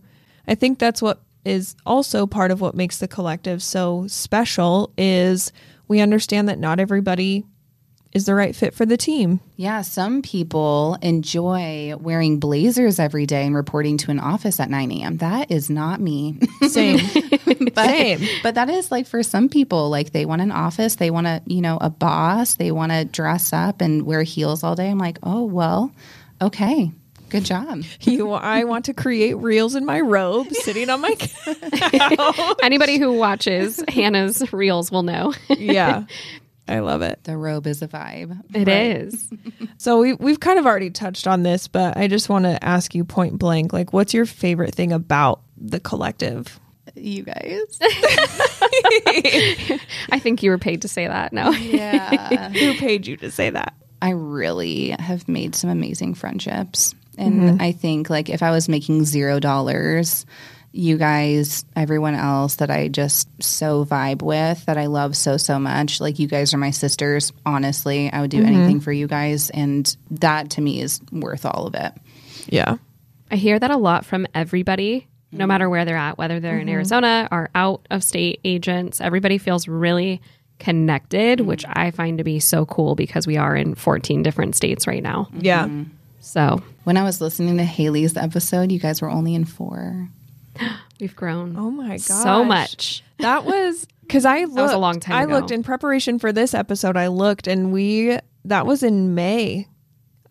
I 0.47 0.55
think 0.55 0.79
that's 0.79 1.01
what 1.01 1.21
is 1.43 1.75
also 1.85 2.25
part 2.25 2.49
of 2.49 2.59
what 2.59 2.73
makes 2.73 2.97
the 2.97 3.07
collective 3.07 3.61
so 3.61 4.07
special 4.07 4.91
is 4.97 5.51
we 5.87 6.01
understand 6.01 6.49
that 6.49 6.59
not 6.59 6.79
everybody 6.79 7.45
is 8.15 8.25
the 8.25 8.33
right 8.33 8.55
fit 8.55 8.73
for 8.73 8.85
the 8.85 8.95
team. 8.95 9.41
Yeah, 9.57 9.81
some 9.81 10.21
people 10.21 10.97
enjoy 11.01 11.95
wearing 11.97 12.39
blazers 12.39 12.97
every 12.97 13.25
day 13.25 13.45
and 13.45 13.53
reporting 13.53 13.97
to 13.97 14.11
an 14.11 14.21
office 14.21 14.61
at 14.61 14.69
9 14.69 14.89
a.m. 14.93 15.17
That 15.17 15.51
is 15.51 15.69
not 15.69 15.99
me. 15.99 16.39
Same. 16.67 16.99
but, 17.45 17.75
Same. 17.85 18.21
But 18.41 18.55
that 18.55 18.69
is 18.69 18.89
like 18.89 19.05
for 19.05 19.21
some 19.21 19.49
people, 19.49 19.89
like 19.89 20.13
they 20.13 20.25
want 20.25 20.41
an 20.41 20.51
office, 20.51 20.95
they 20.95 21.11
want 21.11 21.27
a, 21.27 21.41
you 21.45 21.59
know, 21.59 21.77
a 21.81 21.89
boss, 21.89 22.55
they 22.55 22.71
want 22.71 22.93
to 22.93 23.03
dress 23.03 23.51
up 23.51 23.81
and 23.81 24.03
wear 24.03 24.23
heels 24.23 24.63
all 24.63 24.75
day. 24.75 24.89
I'm 24.89 24.97
like, 24.97 25.19
oh, 25.21 25.43
well, 25.43 25.93
okay. 26.41 26.91
Good 27.29 27.45
job. 27.45 27.83
You, 28.01 28.31
I 28.31 28.63
want 28.65 28.85
to 28.85 28.93
create 28.93 29.33
reels 29.33 29.75
in 29.75 29.85
my 29.85 29.99
robe, 29.99 30.47
sitting 30.51 30.89
on 30.89 31.01
my 31.01 31.15
couch. 31.15 32.57
Anybody 32.63 32.97
who 32.97 33.13
watches 33.13 33.83
Hannah's 33.87 34.53
reels 34.53 34.91
will 34.91 35.03
know. 35.03 35.33
yeah, 35.49 36.05
I 36.67 36.79
love 36.79 37.01
it. 37.01 37.23
The 37.23 37.35
robe 37.35 37.67
is 37.67 37.81
a 37.81 37.87
vibe. 37.87 38.39
It 38.55 38.67
is. 38.67 39.29
So 39.77 39.99
we 39.99 40.13
we've 40.13 40.39
kind 40.39 40.57
of 40.57 40.65
already 40.65 40.89
touched 40.89 41.27
on 41.27 41.43
this, 41.43 41.67
but 41.67 41.97
I 41.97 42.07
just 42.07 42.29
want 42.29 42.45
to 42.45 42.63
ask 42.63 42.95
you 42.95 43.03
point 43.03 43.37
blank, 43.37 43.73
like, 43.73 43.91
what's 43.91 44.13
your 44.13 44.25
favorite 44.25 44.73
thing 44.73 44.93
about 44.93 45.41
the 45.57 45.79
collective? 45.81 46.59
You 46.95 47.23
guys. 47.23 47.77
I 50.11 50.19
think 50.19 50.41
you 50.43 50.49
were 50.51 50.57
paid 50.57 50.83
to 50.83 50.87
say 50.87 51.07
that. 51.07 51.33
No. 51.33 51.51
Yeah. 51.51 52.49
Who 52.51 52.73
paid 52.75 53.05
you 53.05 53.17
to 53.17 53.29
say 53.31 53.49
that? 53.49 53.73
I 54.01 54.11
really 54.11 54.89
have 54.91 55.27
made 55.27 55.55
some 55.55 55.69
amazing 55.69 56.13
friendships. 56.13 56.95
And 57.17 57.41
mm-hmm. 57.41 57.61
I 57.61 57.71
think 57.71 58.09
like 58.09 58.29
if 58.29 58.43
I 58.43 58.51
was 58.51 58.69
making 58.69 59.05
zero 59.05 59.39
dollars, 59.39 60.25
you 60.71 60.97
guys, 60.97 61.63
everyone 61.75 62.15
else 62.15 62.55
that 62.55 62.69
I 62.69 62.89
just 62.89 63.29
so 63.41 63.85
vibe 63.85 64.21
with, 64.21 64.65
that 64.65 64.77
I 64.77 64.87
love 64.87 65.15
so 65.15 65.37
so 65.37 65.57
much, 65.57 66.01
like 66.01 66.19
you 66.19 66.27
guys 66.27 66.53
are 66.53 66.57
my 66.57 66.71
sisters. 66.71 67.31
Honestly, 67.45 68.11
I 68.11 68.19
would 68.19 68.31
do 68.31 68.43
mm-hmm. 68.43 68.53
anything 68.53 68.79
for 68.81 68.91
you 68.91 69.07
guys, 69.07 69.49
and 69.49 69.95
that 70.11 70.51
to 70.51 70.61
me 70.61 70.81
is 70.81 70.99
worth 71.11 71.45
all 71.45 71.65
of 71.67 71.75
it. 71.75 71.93
Yeah. 72.47 72.75
I 73.31 73.37
hear 73.37 73.57
that 73.57 73.71
a 73.71 73.77
lot 73.77 74.05
from 74.05 74.27
everybody, 74.35 75.07
no 75.31 75.39
mm-hmm. 75.39 75.47
matter 75.47 75.69
where 75.69 75.85
they're 75.85 75.95
at, 75.95 76.17
whether 76.17 76.41
they're 76.41 76.59
in 76.59 76.69
Arizona 76.69 77.29
or 77.31 77.49
out 77.55 77.87
of 77.89 78.03
state 78.03 78.41
agents. 78.43 78.99
Everybody 78.99 79.37
feels 79.37 79.69
really 79.69 80.21
connected, 80.59 81.41
which 81.41 81.65
I 81.67 81.91
find 81.91 82.17
to 82.17 82.23
be 82.23 82.39
so 82.39 82.65
cool 82.65 82.95
because 82.95 83.25
we 83.25 83.37
are 83.37 83.55
in 83.55 83.75
14 83.75 84.23
different 84.23 84.55
states 84.55 84.87
right 84.87 85.01
now. 85.03 85.29
Yeah. 85.33 85.69
So 86.25 86.61
When 86.85 86.97
I 86.97 87.03
was 87.03 87.21
listening 87.21 87.57
to 87.57 87.63
Haley's 87.63 88.17
episode, 88.17 88.71
you 88.71 88.79
guys 88.79 88.99
were 89.01 89.09
only 89.09 89.35
in 89.35 89.45
four. 89.45 90.09
we've 90.99 91.15
grown 91.15 91.55
Oh 91.55 91.69
my 91.69 91.89
god, 91.97 92.01
so 92.01 92.43
much. 92.43 93.03
That 93.19 93.45
was 93.45 93.85
because 94.01 94.25
I 94.25 94.39
looked. 94.45 94.55
was 94.55 94.71
a 94.73 94.77
long 94.77 94.99
time 94.99 95.15
I 95.15 95.23
ago. 95.23 95.33
looked 95.35 95.51
in 95.51 95.61
preparation 95.63 96.17
for 96.19 96.31
this 96.33 96.53
episode. 96.53 96.97
I 96.97 97.07
looked, 97.07 97.47
and 97.47 97.71
we 97.71 98.17
that 98.45 98.65
was 98.65 98.81
in 98.83 99.13
May 99.15 99.67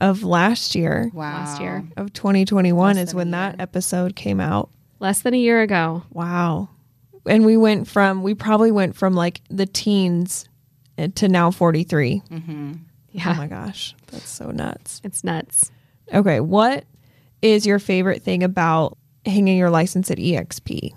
of 0.00 0.22
last 0.24 0.74
year 0.74 1.11
Wow. 1.14 1.33
Last 1.33 1.61
year. 1.61 1.85
of 1.96 2.12
2021 2.12 2.96
Less 2.96 3.09
is 3.09 3.14
when 3.14 3.30
that 3.30 3.61
episode 3.61 4.16
came 4.16 4.40
out. 4.40 4.70
Less 4.98 5.22
than 5.22 5.33
a 5.35 5.38
year 5.38 5.62
ago. 5.62 6.02
Wow. 6.11 6.68
And 7.26 7.46
we 7.46 7.57
went 7.57 7.87
from 7.88 8.22
we 8.24 8.35
probably 8.35 8.72
went 8.72 8.96
from 8.96 9.14
like 9.14 9.40
the 9.48 9.64
teens 9.66 10.48
uh, 10.98 11.09
to 11.14 11.28
now 11.28 11.50
43. 11.52 12.20
Yeah. 13.12 13.30
Oh 13.30 13.35
my 13.35 13.46
gosh, 13.46 13.94
that's 14.09 14.28
so 14.28 14.50
nuts. 14.50 15.00
It's 15.04 15.22
nuts. 15.22 15.70
Okay, 16.12 16.40
what 16.40 16.84
is 17.42 17.66
your 17.66 17.78
favorite 17.78 18.22
thing 18.22 18.42
about 18.42 18.98
hanging 19.24 19.58
your 19.58 19.70
license 19.70 20.10
at 20.10 20.18
EXP? 20.18 20.94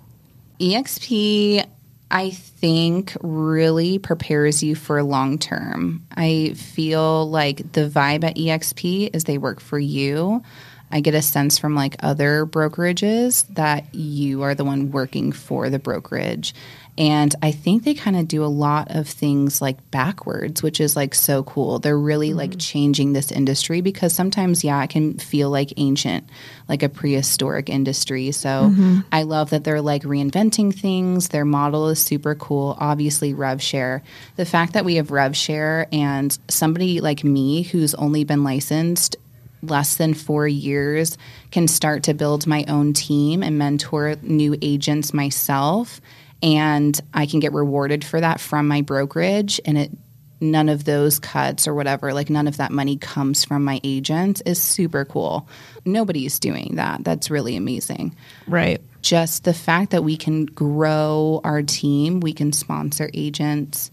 EXP, 0.60 1.66
I 2.10 2.30
think, 2.32 3.16
really 3.22 4.00
prepares 4.00 4.64
you 4.64 4.76
for 4.76 5.02
long 5.04 5.38
term. 5.38 6.06
I 6.16 6.54
feel 6.56 7.30
like 7.30 7.74
the 7.74 7.90
vibe 7.90 8.24
at 8.24 8.36
EXP 8.36 9.16
is 9.16 9.26
they 9.26 9.38
work 9.38 9.60
for 9.60 9.80
you. 9.80 10.44
I 10.90 11.02
get 11.02 11.16
a 11.16 11.22
sense 11.22 11.58
from 11.58 11.76
like 11.76 11.98
other 12.00 12.46
brokerages 12.46 13.46
that 13.56 13.94
you 13.94 14.42
are 14.44 14.56
the 14.56 14.64
one 14.64 14.92
working 14.92 15.32
for 15.32 15.70
the 15.70 15.80
brokerage. 15.80 16.54
And 16.98 17.36
I 17.44 17.52
think 17.52 17.84
they 17.84 17.94
kind 17.94 18.18
of 18.18 18.28
do 18.28 18.44
a 18.44 18.48
lot 18.48 18.96
of 18.96 19.08
things 19.08 19.62
like 19.62 19.92
backwards, 19.92 20.64
which 20.64 20.82
is 20.82 20.96
like 20.96 21.14
so 21.14 21.44
cool. 21.44 21.78
They're 21.78 21.98
really 21.98 22.34
like 22.34 22.52
mm-hmm. 22.52 22.60
changing 22.60 23.14
this 23.14 23.32
industry 23.32 23.82
because 23.82 24.14
sometimes, 24.14 24.64
yeah, 24.64 24.84
it 24.84 24.90
can 24.90 25.20
feel 25.20 25.52
like 25.52 25.74
ancient, 25.78 26.28
like 26.68 26.82
a 26.82 26.90
prehistoric 26.90 27.70
industry. 27.70 28.32
So 28.32 28.50
mm-hmm. 28.50 29.00
I 29.12 29.24
love 29.24 29.52
that 29.52 29.64
they're 29.64 29.82
like 29.82 30.04
reinventing 30.04 30.74
things. 30.74 31.30
Their 31.30 31.46
model 31.46 31.90
is 31.90 32.02
super 32.02 32.34
cool. 32.34 32.76
Obviously, 32.80 33.34
RevShare. 33.34 34.02
The 34.36 34.46
fact 34.46 34.74
that 34.74 34.86
we 34.86 34.96
have 34.96 35.10
RevShare 35.10 35.88
and 35.94 36.38
somebody 36.48 37.00
like 37.00 37.24
me 37.24 37.62
who's 37.62 37.94
only 37.96 38.24
been 38.24 38.44
licensed 38.44 39.18
less 39.62 39.98
than 39.98 40.14
four 40.14 40.48
years 40.48 41.18
can 41.52 41.68
start 41.68 42.04
to 42.04 42.14
build 42.14 42.48
my 42.48 42.64
own 42.68 42.94
team 42.94 43.44
and 43.44 43.58
mentor 43.58 44.16
new 44.22 44.56
agents 44.62 45.14
myself 45.14 46.00
and 46.44 47.00
i 47.14 47.26
can 47.26 47.40
get 47.40 47.52
rewarded 47.54 48.04
for 48.04 48.20
that 48.22 48.40
from 48.40 48.68
my 48.68 48.82
brokerage 48.82 49.60
and 49.66 49.78
it 49.78 49.92
none 50.40 50.70
of 50.70 50.84
those 50.86 51.18
cuts 51.18 51.68
or 51.68 51.74
whatever 51.74 52.14
like 52.14 52.30
none 52.30 52.48
of 52.48 52.58
that 52.58 52.72
money 52.72 52.96
comes 52.96 53.44
from 53.44 53.64
my 53.64 53.80
agent 53.84 54.40
is 54.46 54.62
super 54.62 55.04
cool 55.04 55.48
nobody's 55.84 56.38
doing 56.40 56.76
that 56.76 57.04
that's 57.04 57.32
really 57.32 57.56
amazing 57.56 58.16
Right. 58.46 58.80
just 59.02 59.46
the 59.46 59.54
fact 59.54 59.92
that 59.92 60.04
we 60.04 60.16
can 60.16 60.46
grow 60.46 61.42
our 61.44 61.64
team 61.64 62.20
we 62.20 62.34
can 62.34 62.54
sponsor 62.54 63.10
agents 63.16 63.90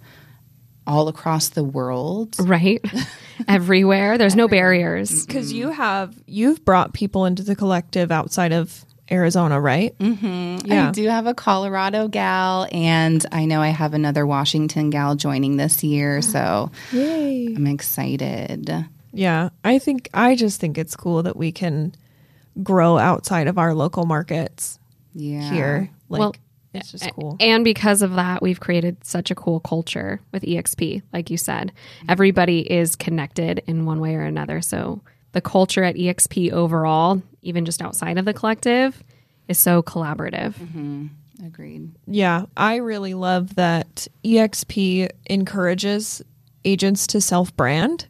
all 0.86 1.08
across 1.08 1.48
the 1.48 1.64
world 1.64 2.36
Right? 2.38 2.84
Everywhere. 3.48 4.18
There's 4.18 4.36
no 4.36 4.48
barriers. 4.48 5.10
Mm-hmm. 5.10 5.26
Because 5.26 5.52
you 5.52 5.70
have 5.70 6.14
you've 6.26 6.62
brought 6.64 6.92
people 6.92 7.24
into 7.24 7.42
the 7.42 7.56
collective 7.56 8.12
outside 8.12 8.52
of 8.52 8.84
Arizona, 9.10 9.60
right? 9.60 9.96
Mm-hmm. 9.98 10.66
Yeah. 10.66 10.88
I 10.88 10.92
do 10.92 11.06
have 11.08 11.26
a 11.26 11.34
Colorado 11.34 12.08
gal, 12.08 12.66
and 12.72 13.24
I 13.32 13.44
know 13.44 13.60
I 13.60 13.68
have 13.68 13.94
another 13.94 14.26
Washington 14.26 14.90
gal 14.90 15.14
joining 15.14 15.56
this 15.56 15.84
year, 15.84 16.22
so 16.22 16.70
Yay. 16.92 17.54
I'm 17.56 17.66
excited. 17.66 18.86
Yeah. 19.12 19.50
I 19.64 19.78
think 19.78 20.08
I 20.14 20.34
just 20.36 20.60
think 20.60 20.78
it's 20.78 20.96
cool 20.96 21.22
that 21.22 21.36
we 21.36 21.52
can 21.52 21.94
grow 22.62 22.98
outside 22.98 23.46
of 23.46 23.58
our 23.58 23.74
local 23.74 24.06
markets 24.06 24.78
Yeah. 25.14 25.50
here. 25.52 25.90
Like 26.08 26.20
Well, 26.20 26.34
it's 26.72 26.90
just 26.90 27.08
cool. 27.14 27.36
And 27.38 27.62
because 27.64 28.02
of 28.02 28.14
that, 28.14 28.42
we've 28.42 28.58
created 28.58 28.96
such 29.04 29.30
a 29.30 29.34
cool 29.36 29.60
culture 29.60 30.20
with 30.32 30.42
EXP. 30.42 31.02
Like 31.12 31.30
you 31.30 31.36
said, 31.36 31.70
everybody 32.08 32.60
is 32.60 32.96
connected 32.96 33.62
in 33.66 33.84
one 33.86 34.00
way 34.00 34.16
or 34.16 34.22
another. 34.22 34.60
So 34.60 35.00
the 35.34 35.40
culture 35.40 35.84
at 35.84 35.96
EXP 35.96 36.52
overall, 36.52 37.22
even 37.42 37.64
just 37.64 37.82
outside 37.82 38.16
of 38.16 38.24
the 38.24 38.32
collective, 38.32 39.02
is 39.48 39.58
so 39.58 39.82
collaborative. 39.82 40.54
Mm-hmm. 40.54 41.06
Agreed. 41.44 41.92
Yeah, 42.06 42.46
I 42.56 42.76
really 42.76 43.14
love 43.14 43.56
that 43.56 44.06
EXP 44.24 45.10
encourages 45.26 46.22
agents 46.64 47.06
to 47.08 47.20
self 47.20 47.54
brand, 47.56 48.06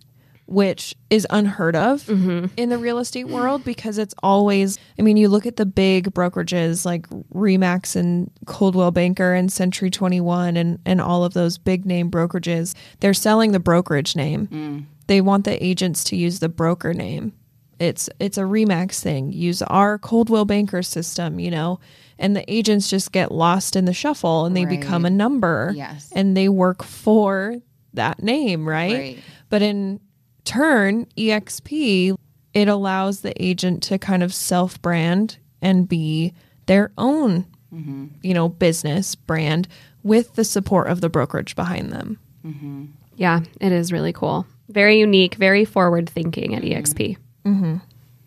which 0.46 0.94
is 1.08 1.26
unheard 1.30 1.74
of 1.74 2.02
mm-hmm. 2.02 2.46
in 2.58 2.68
the 2.68 2.76
real 2.76 2.98
estate 2.98 3.28
world 3.28 3.64
because 3.64 3.96
it's 3.96 4.14
always, 4.22 4.78
I 4.98 5.02
mean, 5.02 5.16
you 5.16 5.28
look 5.28 5.46
at 5.46 5.56
the 5.56 5.64
big 5.64 6.12
brokerages 6.12 6.84
like 6.84 7.08
Remax 7.34 7.96
and 7.96 8.30
Coldwell 8.44 8.90
Banker 8.90 9.32
and 9.32 9.50
Century 9.50 9.90
21 9.90 10.58
and, 10.58 10.78
and 10.84 11.00
all 11.00 11.24
of 11.24 11.32
those 11.32 11.56
big 11.56 11.86
name 11.86 12.10
brokerages, 12.10 12.74
they're 13.00 13.14
selling 13.14 13.52
the 13.52 13.60
brokerage 13.60 14.14
name. 14.14 14.46
Mm. 14.48 14.84
They 15.06 15.20
want 15.20 15.44
the 15.44 15.62
agents 15.64 16.04
to 16.04 16.16
use 16.16 16.38
the 16.38 16.48
broker 16.48 16.94
name. 16.94 17.32
It's 17.78 18.08
it's 18.20 18.38
a 18.38 18.42
Remax 18.42 19.00
thing. 19.00 19.32
Use 19.32 19.60
our 19.62 19.98
Coldwell 19.98 20.44
Banker 20.44 20.82
system, 20.82 21.40
you 21.40 21.50
know, 21.50 21.80
and 22.18 22.36
the 22.36 22.50
agents 22.52 22.88
just 22.88 23.12
get 23.12 23.32
lost 23.32 23.76
in 23.76 23.84
the 23.84 23.92
shuffle 23.92 24.44
and 24.46 24.56
they 24.56 24.64
Right. 24.64 24.80
become 24.80 25.04
a 25.04 25.10
number. 25.10 25.72
Yes. 25.74 26.08
And 26.14 26.36
they 26.36 26.48
work 26.48 26.82
for 26.82 27.56
that 27.92 28.22
name, 28.22 28.66
right? 28.68 28.94
Right. 28.94 29.18
But 29.50 29.62
in 29.62 30.00
turn, 30.44 31.06
EXP, 31.16 32.14
it 32.54 32.68
allows 32.68 33.20
the 33.20 33.40
agent 33.42 33.82
to 33.84 33.98
kind 33.98 34.22
of 34.22 34.32
self 34.32 34.80
brand 34.80 35.38
and 35.60 35.88
be 35.88 36.32
their 36.66 36.92
own, 36.96 37.46
mm-hmm. 37.72 38.06
you 38.22 38.34
know, 38.34 38.48
business 38.48 39.14
brand 39.14 39.66
with 40.02 40.34
the 40.34 40.44
support 40.44 40.86
of 40.88 41.00
the 41.00 41.08
brokerage 41.08 41.56
behind 41.56 41.90
them. 41.92 42.18
Mm-hmm. 42.46 42.84
Yeah, 43.16 43.40
it 43.60 43.72
is 43.72 43.92
really 43.92 44.12
cool. 44.12 44.46
Very 44.68 44.98
unique, 44.98 45.34
very 45.34 45.64
forward 45.64 46.08
thinking 46.08 46.54
at 46.54 46.62
EXP. 46.62 47.16
Mm-hmm. 47.44 47.76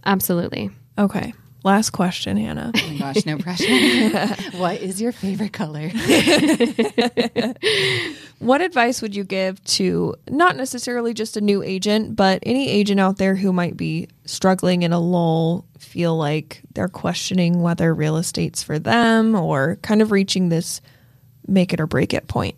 Absolutely. 0.06 0.70
Okay. 0.98 1.34
Last 1.64 1.90
question, 1.90 2.38
Hannah. 2.38 2.72
Oh 2.74 2.88
my 2.90 2.98
gosh, 2.98 3.26
no 3.26 3.38
pressure. 3.38 4.28
what 4.58 4.80
is 4.80 5.02
your 5.02 5.12
favorite 5.12 5.54
color? 5.54 5.92
What 8.40 8.62
advice 8.62 9.02
would 9.02 9.16
you 9.16 9.24
give 9.24 9.64
to 9.64 10.14
not 10.30 10.58
necessarily 10.58 11.14
just 11.16 11.38
a 11.38 11.42
new 11.42 11.64
agent, 11.64 12.16
but 12.16 12.40
any 12.44 12.70
agent 12.70 13.00
out 13.00 13.18
there 13.18 13.36
who 13.36 13.52
might 13.52 13.76
be 13.76 14.10
struggling 14.26 14.84
in 14.84 14.94
a 14.94 15.00
lull, 15.00 15.66
feel 15.80 16.16
like 16.16 16.62
they're 16.76 16.88
questioning 16.88 17.62
whether 17.64 17.94
real 17.96 18.18
estate's 18.18 18.62
for 18.62 18.78
them 18.78 19.34
or 19.34 19.78
kind 19.82 20.04
of 20.04 20.12
reaching 20.12 20.50
this 20.50 20.82
make 21.48 21.74
it 21.74 21.80
or 21.80 21.88
break 21.88 22.14
it 22.14 22.28
point? 22.28 22.56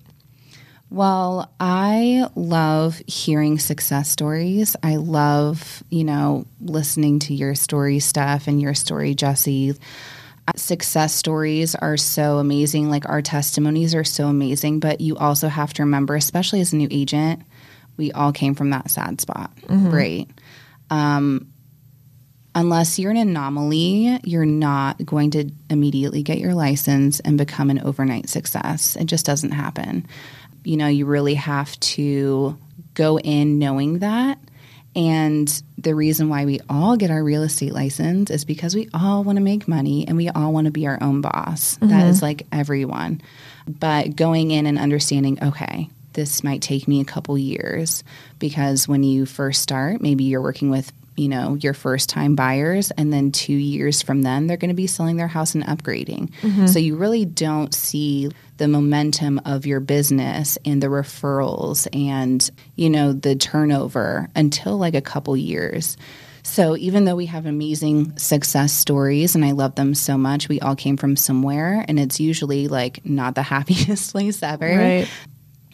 Well, 0.91 1.52
I 1.60 2.28
love 2.36 2.99
hearing 3.06 3.60
success 3.60 4.10
stories. 4.10 4.75
I 4.82 4.95
love, 4.95 5.84
you 5.89 6.04
know, 6.04 6.45
listening 6.60 7.19
to 7.19 7.34
your 7.34 7.54
story 7.54 7.99
stuff 7.99 8.47
and 8.47 8.60
your 8.60 8.73
story, 8.73 9.13
Jesse. 9.13 9.75
Success 10.56 11.13
stories 11.13 11.75
are 11.75 11.95
so 11.95 12.39
amazing. 12.39 12.89
Like 12.89 13.08
our 13.08 13.21
testimonies 13.21 13.93
are 13.93 14.04
so 14.04 14.28
amazing, 14.28 14.80
but 14.80 14.99
you 14.99 15.15
also 15.15 15.47
have 15.47 15.73
to 15.73 15.84
remember, 15.84 16.15
especially 16.15 16.60
as 16.60 16.73
a 16.73 16.75
new 16.75 16.88
agent, 16.89 17.43
we 17.97 18.12
all 18.12 18.32
came 18.32 18.56
from 18.56 18.71
that 18.71 18.89
sad 18.89 19.21
spot, 19.21 19.52
right? 19.91 20.28
Um, 20.89 21.49
unless 22.56 22.97
you're 22.97 23.12
an 23.12 23.17
anomaly, 23.17 24.19
you're 24.23 24.45
not 24.45 25.06
going 25.06 25.30
to 25.32 25.52
immediately 25.69 26.23
get 26.23 26.39
your 26.39 26.56
license 26.56 27.19
and 27.19 27.38
become 27.38 27.69
an 27.69 27.82
overnight 27.82 28.28
success. 28.28 28.95
It 28.95 29.06
just 29.06 29.28
doesn't 29.28 29.52
happen 29.52 30.08
you 30.63 30.78
know, 30.78 30.88
you 30.88 31.06
really 31.06 31.36
have 31.36 31.80
to 31.80 32.58
go 32.93 33.19
in 33.19 33.60
knowing 33.60 34.00
that. 34.00 34.39
And 34.95 35.48
the 35.78 35.95
reason 35.95 36.30
why 36.30 36.45
we 36.45 36.60
all 36.69 36.98
get 36.98 37.12
our 37.12 37.24
real 37.24 37.43
estate 37.43 37.74
license 37.74 38.30
is 38.32 38.43
because 38.43 38.76
we 38.76 38.89
all 38.93 39.24
want 39.24 39.38
to 39.38 39.43
make 39.43 39.67
money 39.67 40.08
and 40.08 40.17
we 40.17 40.30
all 40.30 40.52
want 40.52 40.65
to 40.65 40.72
be 40.72 40.88
our 40.88 41.02
own 41.02 41.22
boss. 41.22 41.76
Mm-hmm. 41.76 41.89
That 41.89 42.08
is 42.08 42.22
like 42.22 42.48
everyone. 42.52 43.22
But 43.67 44.15
going 44.15 44.52
in 44.52 44.65
and 44.65 44.80
understanding, 44.80 45.41
okay, 45.41 45.89
this 46.13 46.43
might 46.43 46.62
take 46.62 46.88
me 46.88 47.02
a 47.02 47.06
couple 47.06 47.38
years 47.38 48.04
because 48.39 48.88
when 48.88 49.04
you 49.04 49.26
first 49.26 49.62
start, 49.62 50.02
maybe 50.02 50.26
you're 50.26 50.41
working 50.41 50.69
with 50.69 50.91
you 51.19 51.27
know 51.27 51.55
your 51.55 51.73
first 51.73 52.10
time 52.10 52.36
buyers 52.36 52.91
and 52.91 53.12
then 53.12 53.32
two 53.32 53.53
years 53.53 54.01
from 54.01 54.21
then 54.21 54.47
they're 54.47 54.58
going 54.58 54.69
to 54.69 54.75
be 54.75 54.88
selling 54.88 55.17
their 55.17 55.27
house 55.27 55.53
and 55.53 55.63
upgrading 55.65 56.32
mm-hmm. 56.41 56.65
so 56.67 56.79
you 56.79 56.95
really 56.95 57.25
don't 57.25 57.73
see 57.73 58.29
the 58.58 58.67
momentum 58.67 59.39
of 59.45 59.65
your 59.65 59.79
business 59.79 60.58
and 60.65 60.82
the 60.82 60.88
referrals 60.88 61.88
and 61.93 62.49
you 62.75 62.89
know 62.89 63.13
the 63.13 63.36
turnover 63.36 64.29
until 64.36 64.77
like 64.77 64.95
a 64.95 65.01
couple 65.01 65.36
years 65.36 65.97
so 66.41 66.75
even 66.77 67.05
though 67.05 67.15
we 67.15 67.27
have 67.27 67.45
amazing 67.45 68.17
success 68.17 68.73
stories 68.73 69.36
and 69.36 69.45
I 69.45 69.51
love 69.51 69.75
them 69.75 69.93
so 69.93 70.17
much, 70.17 70.49
we 70.49 70.60
all 70.60 70.75
came 70.75 70.97
from 70.97 71.15
somewhere 71.15 71.86
and 71.88 71.99
it's 71.99 72.19
usually 72.19 72.67
like 72.67 73.05
not 73.05 73.36
the 73.36 73.43
happiest 73.53 74.12
place 74.12 74.41
ever. 74.41 74.65
Right. 74.65 75.10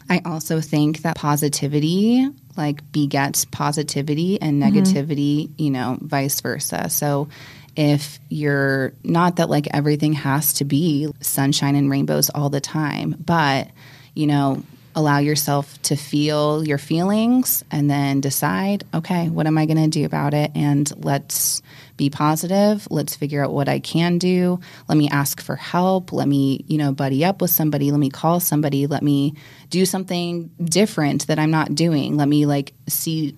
I 0.08 0.22
also 0.24 0.60
think 0.60 1.02
that 1.02 1.16
positivity 1.16 2.28
like 2.56 2.90
begets 2.92 3.44
positivity 3.44 4.40
and 4.40 4.62
mm-hmm. 4.62 4.76
negativity, 4.76 5.48
mm-hmm. 5.48 5.62
you 5.62 5.70
know, 5.70 5.98
vice 6.00 6.40
versa. 6.40 6.88
So 6.88 7.28
if 7.76 8.18
you're 8.28 8.92
not 9.04 9.36
that 9.36 9.50
like 9.50 9.68
everything 9.72 10.14
has 10.14 10.54
to 10.54 10.64
be 10.64 11.12
sunshine 11.20 11.76
and 11.76 11.90
rainbows 11.90 12.30
all 12.30 12.48
the 12.48 12.60
time, 12.60 13.16
but 13.24 13.70
you 14.14 14.26
know, 14.26 14.62
allow 14.94 15.18
yourself 15.18 15.80
to 15.82 15.94
feel 15.94 16.66
your 16.66 16.78
feelings 16.78 17.62
and 17.70 17.90
then 17.90 18.22
decide, 18.22 18.82
okay, 18.94 19.28
what 19.28 19.46
am 19.46 19.58
I 19.58 19.66
going 19.66 19.76
to 19.76 19.88
do 19.88 20.06
about 20.06 20.32
it? 20.32 20.50
And 20.54 20.90
let's 21.04 21.60
be 21.96 22.10
positive. 22.10 22.86
Let's 22.90 23.16
figure 23.16 23.44
out 23.44 23.52
what 23.52 23.68
I 23.68 23.78
can 23.78 24.18
do. 24.18 24.60
Let 24.88 24.98
me 24.98 25.08
ask 25.08 25.40
for 25.40 25.56
help. 25.56 26.12
Let 26.12 26.28
me, 26.28 26.64
you 26.66 26.78
know, 26.78 26.92
buddy 26.92 27.24
up 27.24 27.40
with 27.40 27.50
somebody. 27.50 27.90
Let 27.90 28.00
me 28.00 28.10
call 28.10 28.40
somebody. 28.40 28.86
Let 28.86 29.02
me 29.02 29.34
do 29.70 29.86
something 29.86 30.50
different 30.62 31.26
that 31.28 31.38
I'm 31.38 31.50
not 31.50 31.74
doing. 31.74 32.16
Let 32.16 32.28
me 32.28 32.46
like 32.46 32.72
see 32.88 33.36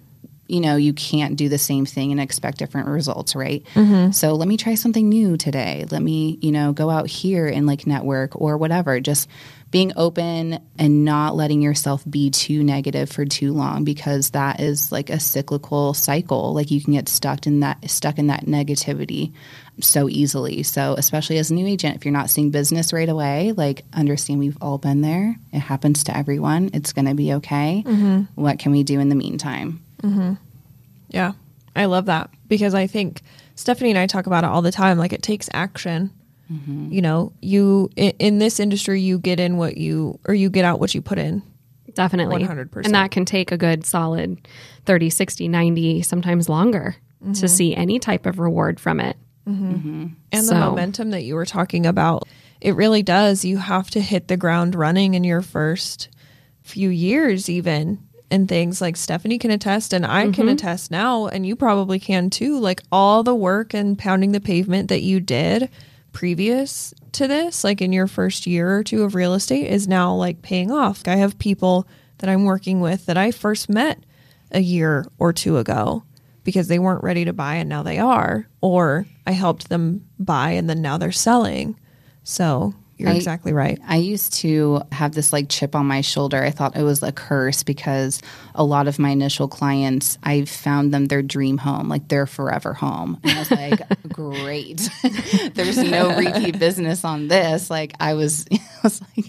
you 0.48 0.62
know, 0.62 0.76
you 0.76 0.94
can't 0.94 1.36
do 1.36 1.50
the 1.50 1.58
same 1.58 1.84
thing 1.84 2.10
and 2.10 2.20
expect 2.20 2.56
different 2.56 2.88
results, 2.88 3.36
right? 3.36 3.64
Mm-hmm. 3.74 4.12
So 4.12 4.34
let 4.34 4.48
me 4.48 4.56
try 4.56 4.74
something 4.74 5.06
new 5.06 5.36
today. 5.36 5.84
Let 5.90 6.00
me, 6.02 6.38
you 6.40 6.50
know, 6.50 6.72
go 6.72 6.88
out 6.88 7.06
here 7.06 7.46
and 7.46 7.66
like 7.66 7.86
network 7.86 8.40
or 8.40 8.56
whatever. 8.56 8.98
Just 8.98 9.28
being 9.70 9.92
open 9.96 10.60
and 10.78 11.04
not 11.04 11.36
letting 11.36 11.60
yourself 11.60 12.02
be 12.08 12.30
too 12.30 12.62
negative 12.62 13.10
for 13.10 13.26
too 13.26 13.52
long 13.52 13.84
because 13.84 14.30
that 14.30 14.60
is 14.60 14.90
like 14.90 15.10
a 15.10 15.20
cyclical 15.20 15.92
cycle. 15.92 16.54
Like 16.54 16.70
you 16.70 16.82
can 16.82 16.94
get 16.94 17.08
stuck 17.08 17.46
in 17.46 17.60
that 17.60 17.90
stuck 17.90 18.18
in 18.18 18.28
that 18.28 18.46
negativity 18.46 19.32
so 19.80 20.08
easily. 20.08 20.62
So 20.62 20.94
especially 20.96 21.38
as 21.38 21.50
a 21.50 21.54
new 21.54 21.66
agent 21.66 21.96
if 21.96 22.04
you're 22.04 22.12
not 22.12 22.30
seeing 22.30 22.50
business 22.50 22.92
right 22.92 23.08
away 23.08 23.52
like 23.52 23.84
understand 23.92 24.40
we've 24.40 24.58
all 24.60 24.78
been 24.78 25.02
there. 25.02 25.36
It 25.52 25.60
happens 25.60 26.04
to 26.04 26.16
everyone. 26.16 26.70
It's 26.72 26.94
going 26.94 27.06
to 27.06 27.14
be 27.14 27.34
okay. 27.34 27.82
Mm-hmm. 27.86 28.42
what 28.42 28.58
can 28.58 28.72
we 28.72 28.82
do 28.82 29.00
in 29.00 29.08
the 29.08 29.14
meantime? 29.14 29.82
Mm-hmm. 30.02 30.34
yeah. 31.08 31.32
I 31.76 31.84
love 31.84 32.06
that 32.06 32.30
because 32.48 32.74
i 32.74 32.86
think 32.88 33.22
stephanie 33.54 33.90
and 33.90 33.98
i 33.98 34.06
talk 34.06 34.26
about 34.26 34.44
it 34.44 34.50
all 34.50 34.62
the 34.62 34.72
time. 34.72 34.96
Like 34.98 35.12
it 35.12 35.22
takes 35.22 35.48
action 35.52 36.10
Mm-hmm. 36.52 36.92
You 36.92 37.02
know, 37.02 37.32
you 37.40 37.90
in, 37.96 38.12
in, 38.18 38.38
this 38.38 38.58
industry, 38.58 39.00
you 39.00 39.18
get 39.18 39.38
in 39.38 39.56
what 39.56 39.76
you 39.76 40.18
or 40.26 40.34
you 40.34 40.48
get 40.48 40.64
out 40.64 40.80
what 40.80 40.94
you 40.94 41.02
put 41.02 41.18
in. 41.18 41.42
Definitely. 41.94 42.44
100%. 42.44 42.84
And 42.84 42.94
that 42.94 43.10
can 43.10 43.24
take 43.24 43.52
a 43.52 43.56
good 43.56 43.84
solid 43.84 44.38
30, 44.86 45.10
60, 45.10 45.48
90, 45.48 46.02
sometimes 46.02 46.48
longer 46.48 46.96
mm-hmm. 47.22 47.32
to 47.32 47.48
see 47.48 47.74
any 47.74 47.98
type 47.98 48.24
of 48.24 48.38
reward 48.38 48.80
from 48.80 49.00
it. 49.00 49.16
Mm-hmm. 49.46 49.72
mm-hmm. 49.72 50.06
And 50.32 50.44
so, 50.44 50.54
the 50.54 50.60
momentum 50.60 51.10
that 51.10 51.22
you 51.22 51.34
were 51.34 51.46
talking 51.46 51.86
about, 51.86 52.28
it 52.60 52.74
really 52.74 53.02
does. 53.02 53.44
You 53.44 53.58
have 53.58 53.90
to 53.90 54.00
hit 54.00 54.28
the 54.28 54.36
ground 54.36 54.74
running 54.74 55.14
in 55.14 55.24
your 55.24 55.42
first 55.42 56.08
few 56.62 56.88
years, 56.90 57.48
even 57.48 57.98
and 58.30 58.48
things 58.48 58.80
like 58.80 58.96
Stephanie 58.96 59.38
can 59.38 59.50
attest 59.50 59.92
and 59.92 60.04
I 60.04 60.24
mm-hmm. 60.24 60.32
can 60.32 60.48
attest 60.48 60.90
now 60.90 61.26
and 61.26 61.46
you 61.46 61.56
probably 61.56 61.98
can 61.98 62.30
too 62.30 62.58
like 62.58 62.82
all 62.92 63.22
the 63.22 63.34
work 63.34 63.74
and 63.74 63.98
pounding 63.98 64.32
the 64.32 64.40
pavement 64.40 64.88
that 64.88 65.00
you 65.00 65.20
did 65.20 65.70
previous 66.12 66.94
to 67.12 67.28
this, 67.28 67.64
like 67.64 67.80
in 67.80 67.92
your 67.92 68.06
first 68.06 68.46
year 68.46 68.76
or 68.76 68.82
two 68.82 69.02
of 69.02 69.14
real 69.14 69.34
estate, 69.34 69.66
is 69.66 69.88
now 69.88 70.14
like 70.14 70.42
paying 70.42 70.70
off. 70.70 71.06
I 71.06 71.16
have 71.16 71.38
people 71.38 71.86
that 72.18 72.30
I'm 72.30 72.44
working 72.44 72.80
with 72.80 73.06
that 73.06 73.16
I 73.16 73.30
first 73.30 73.68
met 73.68 73.98
a 74.50 74.60
year 74.60 75.06
or 75.18 75.32
two 75.32 75.58
ago 75.58 76.02
because 76.44 76.68
they 76.68 76.78
weren't 76.78 77.04
ready 77.04 77.24
to 77.24 77.32
buy 77.32 77.56
and 77.56 77.68
now 77.68 77.82
they 77.82 77.98
are, 77.98 78.48
or 78.60 79.06
I 79.26 79.32
helped 79.32 79.68
them 79.68 80.06
buy 80.18 80.52
and 80.52 80.68
then 80.68 80.80
now 80.80 80.96
they're 80.98 81.12
selling. 81.12 81.78
So 82.24 82.74
you're 82.98 83.10
I, 83.10 83.14
exactly 83.14 83.52
right. 83.52 83.78
I 83.86 83.96
used 83.96 84.34
to 84.34 84.82
have 84.90 85.14
this 85.14 85.32
like 85.32 85.48
chip 85.48 85.76
on 85.76 85.86
my 85.86 86.00
shoulder. 86.00 86.42
I 86.42 86.50
thought 86.50 86.76
it 86.76 86.82
was 86.82 87.00
a 87.02 87.12
curse 87.12 87.62
because 87.62 88.20
a 88.56 88.64
lot 88.64 88.88
of 88.88 88.98
my 88.98 89.10
initial 89.10 89.46
clients, 89.46 90.18
I 90.24 90.44
found 90.44 90.92
them 90.92 91.06
their 91.06 91.22
dream 91.22 91.58
home, 91.58 91.88
like 91.88 92.08
their 92.08 92.26
forever 92.26 92.74
home. 92.74 93.20
And 93.22 93.32
I 93.32 93.38
was 93.38 93.50
like, 93.52 94.02
great. 94.08 94.90
There's 95.54 95.78
no 95.78 96.16
repeat 96.16 96.58
business 96.58 97.04
on 97.04 97.28
this. 97.28 97.70
Like 97.70 97.94
I 98.00 98.14
was, 98.14 98.46
I 98.52 98.58
was 98.82 99.00
like, 99.16 99.26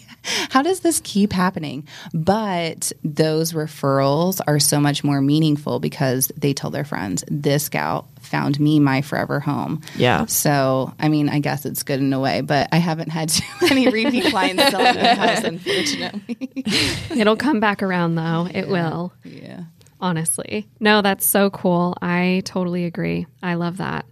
how 0.49 0.63
does 0.63 0.79
this 0.79 0.99
keep 1.03 1.31
happening? 1.31 1.87
But 2.11 2.91
those 3.03 3.53
referrals 3.53 4.41
are 4.47 4.59
so 4.59 4.79
much 4.79 5.03
more 5.03 5.21
meaningful 5.21 5.79
because 5.79 6.31
they 6.35 6.53
tell 6.53 6.71
their 6.71 6.85
friends, 6.85 7.23
this 7.29 7.69
gal 7.69 8.07
found 8.29 8.59
me 8.59 8.79
my 8.79 9.01
forever 9.01 9.39
home. 9.39 9.81
Yeah. 9.95 10.25
So, 10.27 10.93
I 10.99 11.09
mean, 11.09 11.29
I 11.29 11.39
guess 11.39 11.65
it's 11.65 11.83
good 11.83 11.99
in 11.99 12.13
a 12.13 12.19
way, 12.19 12.41
but 12.41 12.69
I 12.71 12.77
haven't 12.77 13.09
had 13.09 13.29
too 13.29 13.43
many 13.61 13.89
repeat 13.89 14.25
clients 14.29 14.69
selling 14.69 14.93
the 14.93 15.15
house, 15.15 15.43
unfortunately. 15.43 16.63
It'll 17.19 17.35
come 17.35 17.59
back 17.59 17.83
around 17.83 18.15
though. 18.15 18.47
It 18.49 18.67
yeah. 18.67 18.71
will. 18.71 19.13
Yeah. 19.23 19.63
Honestly. 19.99 20.67
No, 20.79 21.01
that's 21.01 21.25
so 21.25 21.49
cool. 21.49 21.97
I 22.01 22.43
totally 22.45 22.85
agree. 22.85 23.27
I 23.43 23.55
love 23.55 23.77
that. 23.77 24.05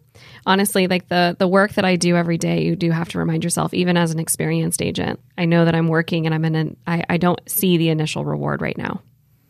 Honestly, 0.46 0.88
like 0.88 1.08
the 1.10 1.36
the 1.38 1.48
work 1.48 1.74
that 1.74 1.86
I 1.86 1.96
do 1.96 2.16
every 2.16 2.38
day, 2.38 2.64
you 2.64 2.76
do 2.76 2.90
have 2.90 3.10
to 3.10 3.20
remind 3.20 3.44
yourself, 3.44 3.74
even 3.74 3.98
as 3.98 4.12
an 4.12 4.20
experienced 4.20 4.82
agent. 4.82 5.20
I 5.38 5.46
know 5.46 5.66
that 5.66 5.76
I'm 5.76 5.90
working 5.90 6.26
and 6.26 6.34
I'm 6.34 6.44
in 6.46 6.56
an 6.56 6.78
I, 6.88 7.04
I 7.08 7.18
don't 7.18 7.40
see 7.50 7.78
the 7.78 7.90
initial 7.90 8.26
reward 8.26 8.62
right 8.62 8.78
now. 8.78 9.02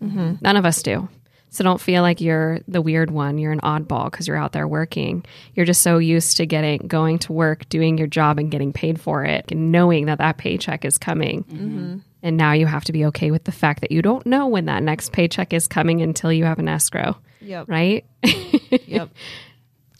Mm-hmm. 0.03 0.33
None 0.41 0.57
of 0.57 0.65
us 0.65 0.83
do. 0.83 1.07
So 1.49 1.63
don't 1.63 1.81
feel 1.81 2.01
like 2.01 2.21
you're 2.21 2.59
the 2.67 2.81
weird 2.81 3.11
one. 3.11 3.37
You're 3.37 3.51
an 3.51 3.61
oddball 3.61 4.11
because 4.11 4.27
you're 4.27 4.37
out 4.37 4.51
there 4.51 4.67
working. 4.67 5.25
You're 5.55 5.65
just 5.65 5.81
so 5.81 5.97
used 5.97 6.37
to 6.37 6.45
getting 6.45 6.79
going 6.87 7.19
to 7.19 7.33
work, 7.33 7.67
doing 7.69 7.97
your 7.97 8.07
job, 8.07 8.37
and 8.37 8.51
getting 8.51 8.73
paid 8.73 8.99
for 8.99 9.23
it, 9.23 9.51
and 9.51 9.71
knowing 9.71 10.05
that 10.07 10.17
that 10.17 10.37
paycheck 10.37 10.85
is 10.85 10.97
coming. 10.97 11.43
Mm-hmm. 11.45 11.97
And 12.23 12.37
now 12.37 12.51
you 12.51 12.65
have 12.65 12.83
to 12.85 12.91
be 12.91 13.05
okay 13.05 13.31
with 13.31 13.45
the 13.45 13.51
fact 13.51 13.81
that 13.81 13.91
you 13.91 14.01
don't 14.01 14.25
know 14.25 14.47
when 14.47 14.65
that 14.65 14.83
next 14.83 15.13
paycheck 15.13 15.53
is 15.53 15.67
coming 15.67 16.01
until 16.01 16.31
you 16.31 16.43
have 16.45 16.59
an 16.59 16.67
escrow. 16.67 17.17
Yep. 17.41 17.69
Right. 17.69 18.05
yep. 18.85 19.09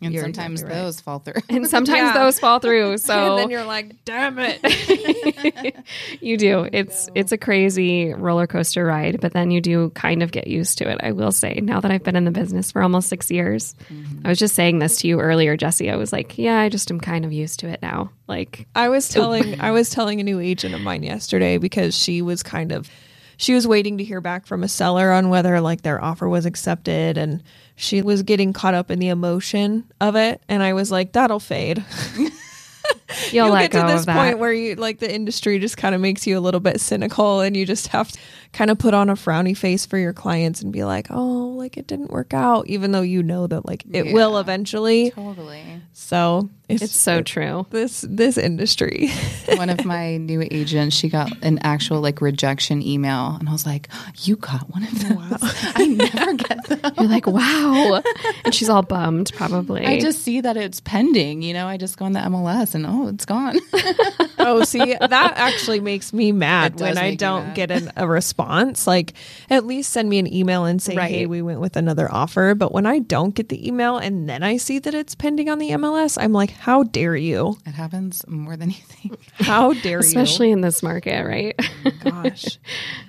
And 0.01 0.13
you're 0.13 0.23
sometimes 0.23 0.61
exactly 0.61 0.77
right. 0.77 0.85
those 0.85 1.01
fall 1.01 1.19
through. 1.19 1.41
And 1.49 1.67
sometimes 1.67 1.97
yeah. 1.97 2.13
those 2.13 2.39
fall 2.39 2.59
through. 2.59 2.97
So 3.07 3.13
and 3.13 3.39
then 3.39 3.49
you're 3.49 3.63
like, 3.63 4.03
damn 4.05 4.37
it. 4.37 5.75
you 6.21 6.35
do. 6.35 6.67
It's 6.73 7.09
it's 7.15 7.31
a 7.31 7.37
crazy 7.37 8.13
roller 8.13 8.47
coaster 8.47 8.85
ride, 8.85 9.21
but 9.21 9.33
then 9.33 9.49
you 9.49 9.61
do 9.61 9.91
kind 9.91 10.21
of 10.21 10.31
get 10.31 10.47
used 10.47 10.77
to 10.79 10.89
it, 10.89 10.99
I 11.01 11.11
will 11.11 11.31
say. 11.31 11.59
Now 11.61 11.79
that 11.79 11.89
I've 11.89 12.03
been 12.03 12.15
in 12.15 12.25
the 12.25 12.31
business 12.31 12.71
for 12.71 12.81
almost 12.81 13.07
six 13.07 13.31
years. 13.31 13.75
Mm-hmm. 13.89 14.25
I 14.25 14.29
was 14.29 14.39
just 14.39 14.55
saying 14.55 14.79
this 14.79 14.97
to 14.97 15.07
you 15.07 15.21
earlier, 15.21 15.55
Jesse. 15.55 15.89
I 15.89 15.95
was 15.95 16.11
like, 16.11 16.37
yeah, 16.37 16.59
I 16.59 16.69
just 16.69 16.91
am 16.91 16.99
kind 16.99 17.23
of 17.23 17.31
used 17.31 17.59
to 17.61 17.67
it 17.69 17.81
now. 17.81 18.11
Like 18.27 18.67
I 18.75 18.89
was 18.89 19.07
telling 19.07 19.61
I 19.61 19.71
was 19.71 19.89
telling 19.97 20.19
a 20.19 20.23
new 20.23 20.39
agent 20.39 20.75
of 20.75 20.81
mine 20.81 21.03
yesterday 21.03 21.57
because 21.57 21.95
she 21.95 22.21
was 22.21 22.43
kind 22.43 22.71
of 22.71 22.89
she 23.37 23.53
was 23.53 23.67
waiting 23.67 23.99
to 23.99 24.03
hear 24.03 24.19
back 24.19 24.45
from 24.45 24.63
a 24.63 24.67
seller 24.67 25.11
on 25.11 25.29
whether 25.29 25.61
like 25.61 25.83
their 25.83 26.03
offer 26.03 26.27
was 26.27 26.45
accepted 26.45 27.17
and 27.17 27.43
she 27.79 28.01
was 28.01 28.23
getting 28.23 28.53
caught 28.53 28.73
up 28.73 28.89
in 28.89 28.97
the 28.97 29.07
emotion 29.07 29.85
of 30.01 30.15
it 30.15 30.41
and 30.49 30.63
I 30.63 30.73
was 30.73 30.91
like 30.91 31.13
that'll 31.13 31.39
fade. 31.39 31.85
You'll, 33.31 33.49
let 33.49 33.71
get 33.71 33.81
to 33.81 33.93
this 33.93 34.05
point 34.05 34.39
where 34.39 34.51
you 34.51 34.75
like 34.75 34.99
the 34.99 35.13
industry 35.13 35.59
just 35.59 35.77
kind 35.77 35.93
of 35.93 36.01
makes 36.01 36.25
you 36.25 36.37
a 36.37 36.41
little 36.41 36.59
bit 36.59 36.81
cynical 36.81 37.41
and 37.41 37.55
you 37.55 37.65
just 37.65 37.87
have 37.89 38.11
to 38.11 38.19
kind 38.57 38.71
of 38.71 38.79
put 38.79 38.95
on 38.95 39.07
a 39.07 39.13
frowny 39.13 39.55
face 39.55 39.85
for 39.85 39.99
your 39.99 40.13
clients 40.13 40.63
and 40.63 40.73
be 40.73 40.83
like, 40.83 41.07
"Oh, 41.11 41.53
like 41.55 41.77
it 41.77 41.85
didn't 41.85 42.09
work 42.09 42.33
out," 42.33 42.65
even 42.67 42.91
though 42.91 43.01
you 43.01 43.21
know 43.21 43.45
that 43.45 43.67
like 43.67 43.83
it 43.91 44.11
will 44.13 44.39
eventually. 44.39 45.11
Totally. 45.11 45.63
So 45.93 46.49
it's, 46.67 46.81
it's 46.81 46.99
so 46.99 47.21
true. 47.21 47.67
this 47.69 48.03
this 48.09 48.35
industry. 48.35 49.11
One 49.55 49.69
of 49.69 49.85
my 49.85 50.17
new 50.17 50.41
agents, 50.49 50.95
she 50.95 51.07
got 51.07 51.31
an 51.43 51.59
actual 51.59 52.01
like 52.01 52.19
rejection 52.19 52.81
email, 52.81 53.37
and 53.39 53.47
I 53.47 53.51
was 53.51 53.67
like, 53.67 53.89
"You 54.23 54.37
got 54.37 54.67
one 54.73 54.83
of 54.83 55.07
those? 55.07 55.39
I 55.75 55.85
never 55.85 56.33
get 56.33 56.65
them. 56.65 56.93
You're 56.97 57.09
like, 57.09 57.27
wow. 57.27 58.01
and 58.43 58.55
she's 58.55 58.69
all 58.69 58.81
bummed, 58.81 59.31
probably. 59.35 59.85
I 59.85 59.99
just 59.99 60.23
see 60.23 60.41
that 60.41 60.57
it's 60.57 60.79
pending. 60.79 61.43
You 61.43 61.53
know, 61.53 61.67
I 61.67 61.77
just 61.77 61.97
go 61.97 62.05
on 62.05 62.13
the 62.13 62.21
MLS, 62.21 62.73
and 62.73 62.87
oh, 62.87 63.07
it's 63.09 63.25
gone. 63.25 63.59
oh, 64.47 64.63
see, 64.63 64.95
that 64.95 65.33
actually 65.35 65.79
makes 65.79 66.13
me 66.13 66.31
mad 66.31 66.79
when 66.79 66.97
I 66.97 67.15
don't 67.15 67.53
get 67.53 67.71
an, 67.71 67.91
a 67.95 68.07
response. 68.07 68.87
Like, 68.87 69.13
at 69.49 69.65
least 69.65 69.91
send 69.91 70.09
me 70.09 70.19
an 70.19 70.31
email 70.33 70.65
and 70.65 70.81
say, 70.81 70.95
Right. 70.95 71.09
"Hey, 71.11 71.25
we 71.25 71.41
went 71.41 71.59
with 71.59 71.75
another 71.75 72.11
offer." 72.11 72.55
But 72.55 72.71
when 72.71 72.85
I 72.85 72.99
don't 72.99 73.35
get 73.35 73.49
the 73.49 73.67
email 73.67 73.97
and 73.97 74.27
then 74.29 74.43
I 74.43 74.57
see 74.57 74.79
that 74.79 74.93
it's 74.93 75.15
pending 75.15 75.49
on 75.49 75.59
the 75.59 75.71
MLS, 75.71 76.17
I'm 76.21 76.33
like, 76.33 76.51
"How 76.51 76.83
dare 76.83 77.15
you? 77.15 77.57
it 77.65 77.71
happens 77.71 78.25
more 78.27 78.55
than 78.57 78.69
you 78.69 78.75
think. 78.75 79.19
How 79.33 79.73
dare 79.73 79.99
you? 79.99 80.07
especially 80.07 80.51
in 80.51 80.61
this 80.61 80.81
market, 80.81 81.25
right? 81.25 81.55
you?" 81.85 81.91
Gosh. 82.11 82.59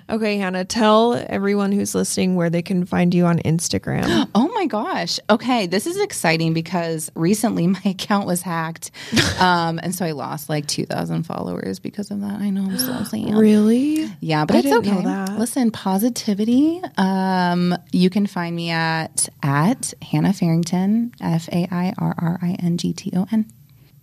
Okay, 0.09 0.37
Hannah, 0.37 0.65
tell 0.65 1.13
everyone 1.29 1.71
who's 1.71 1.93
listening 1.93 2.35
where 2.35 2.49
they 2.49 2.61
can 2.61 2.85
find 2.85 3.13
you 3.13 3.25
on 3.25 3.39
Instagram. 3.39 4.27
Oh 4.35 4.47
my 4.53 4.65
gosh. 4.67 5.19
Okay, 5.29 5.67
this 5.67 5.87
is 5.87 5.99
exciting 5.99 6.53
because 6.53 7.11
recently 7.15 7.67
my 7.77 7.81
account 7.85 8.25
was 8.27 8.41
hacked, 8.41 8.91
um, 9.39 9.79
and 9.81 9.93
so 9.95 10.05
I 10.05 10.11
lost 10.11 10.49
like 10.49 10.67
two 10.67 10.85
thousand 10.85 11.23
followers 11.33 11.79
because 11.79 12.09
of 12.11 12.21
that. 12.21 12.39
I 12.41 12.49
know 12.49 12.63
I'm 12.63 12.77
so 12.77 13.03
sad. 13.03 13.33
really? 13.35 14.11
Yeah, 14.19 14.45
but 14.45 14.55
I 14.55 14.59
it's 14.59 14.67
didn't 14.67 14.87
okay. 14.87 14.95
know 14.95 15.01
that. 15.03 15.37
Listen, 15.37 15.69
positivity. 15.71 16.81
Um, 16.97 17.75
you 17.91 18.09
can 18.09 18.25
find 18.27 18.55
me 18.55 18.71
at 18.71 19.29
at 19.43 19.93
Hannah 20.01 20.33
Fairrington, 20.33 21.13
F 21.21 21.47
A 21.49 21.67
I 21.71 21.93
R 21.97 22.15
R 22.17 22.39
I 22.41 22.55
N 22.59 22.77
G 22.77 22.93
T 22.93 23.11
O 23.15 23.27
N. 23.31 23.45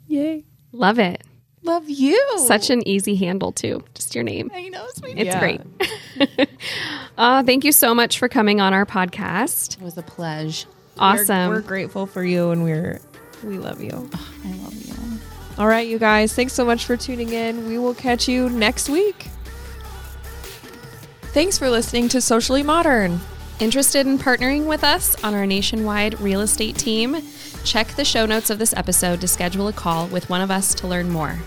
Yay! 0.09 0.45
Love 0.73 0.99
it. 0.99 1.23
Love 1.63 1.89
you. 1.89 2.17
Such 2.47 2.71
an 2.71 2.87
easy 2.87 3.17
handle, 3.17 3.51
too. 3.51 3.83
Just 3.95 4.15
your 4.15 4.23
name. 4.23 4.53
I 4.55 4.69
know, 4.69 4.87
sweet. 4.95 5.19
It's 5.19 5.27
Yeah. 5.35 5.41
great. 5.41 5.61
uh, 7.19 7.43
thank 7.43 7.65
you 7.65 7.73
so 7.73 7.93
much 7.93 8.21
for 8.21 8.29
coming 8.29 8.61
on 8.61 8.73
our 8.73 8.87
podcast. 8.87 9.77
It 9.77 9.83
was 9.83 9.99
a 9.99 10.03
pleasure. 10.03 10.69
Awesome. 10.99 11.49
We're, 11.49 11.57
we're 11.57 11.61
grateful 11.63 12.07
for 12.07 12.23
you, 12.25 12.51
and 12.51 12.63
we're 12.63 13.01
we 13.43 13.59
love 13.59 13.83
you. 13.83 14.09
I 14.45 14.53
love 14.63 14.75
you. 14.75 14.95
All 15.59 15.67
right, 15.67 15.89
you 15.89 15.99
guys, 15.99 16.35
thanks 16.35 16.53
so 16.53 16.67
much 16.67 16.85
for 16.85 16.99
tuning 16.99 17.33
in. 17.33 17.67
We 17.67 17.79
will 17.79 17.95
catch 17.95 18.29
you 18.29 18.51
next 18.51 18.91
week. 18.91 19.29
Thanks 21.33 21.57
for 21.57 21.71
listening 21.71 22.09
to 22.11 22.21
Socially 22.21 22.63
Modern. 22.63 23.21
Interested 23.59 24.07
in 24.07 24.19
partnering 24.19 24.67
with 24.67 24.85
us 24.85 25.23
on 25.25 25.35
our 25.35 25.47
nationwide 25.47 26.21
real 26.21 26.43
estate 26.43 26.77
team? 26.77 27.17
Check 27.65 27.89
the 27.89 28.05
show 28.05 28.27
notes 28.27 28.51
of 28.51 28.59
this 28.59 28.75
episode 28.75 29.23
to 29.23 29.29
schedule 29.29 29.69
a 29.69 29.73
call 29.73 30.09
with 30.09 30.29
one 30.29 30.43
of 30.43 30.51
us 30.51 30.75
to 30.75 30.87
learn 30.87 31.09
more. 31.09 31.39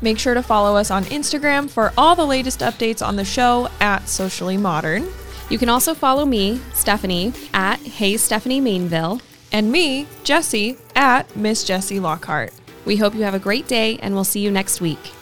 Make 0.00 0.18
sure 0.18 0.32
to 0.32 0.42
follow 0.42 0.74
us 0.74 0.90
on 0.90 1.04
Instagram 1.04 1.68
for 1.68 1.92
all 1.98 2.16
the 2.16 2.26
latest 2.26 2.60
updates 2.60 3.06
on 3.06 3.16
the 3.16 3.24
show 3.24 3.68
at 3.80 4.08
Socially 4.08 4.56
Modern. 4.56 5.06
You 5.50 5.58
can 5.58 5.68
also 5.68 5.92
follow 5.92 6.24
me, 6.24 6.58
Stephanie, 6.72 7.34
at 7.52 7.80
Hey 7.80 8.16
Stephanie 8.16 8.62
Mainville. 8.62 9.20
And 9.52 9.70
me, 9.70 10.06
Jesse, 10.24 10.78
at 10.96 11.36
Miss 11.36 11.64
Jessie 11.64 12.00
Lockhart. 12.00 12.54
We 12.84 12.96
hope 12.96 13.14
you 13.14 13.22
have 13.22 13.34
a 13.34 13.38
great 13.38 13.68
day 13.68 13.98
and 14.02 14.14
we'll 14.14 14.24
see 14.24 14.40
you 14.40 14.50
next 14.50 14.80
week. 14.80 15.12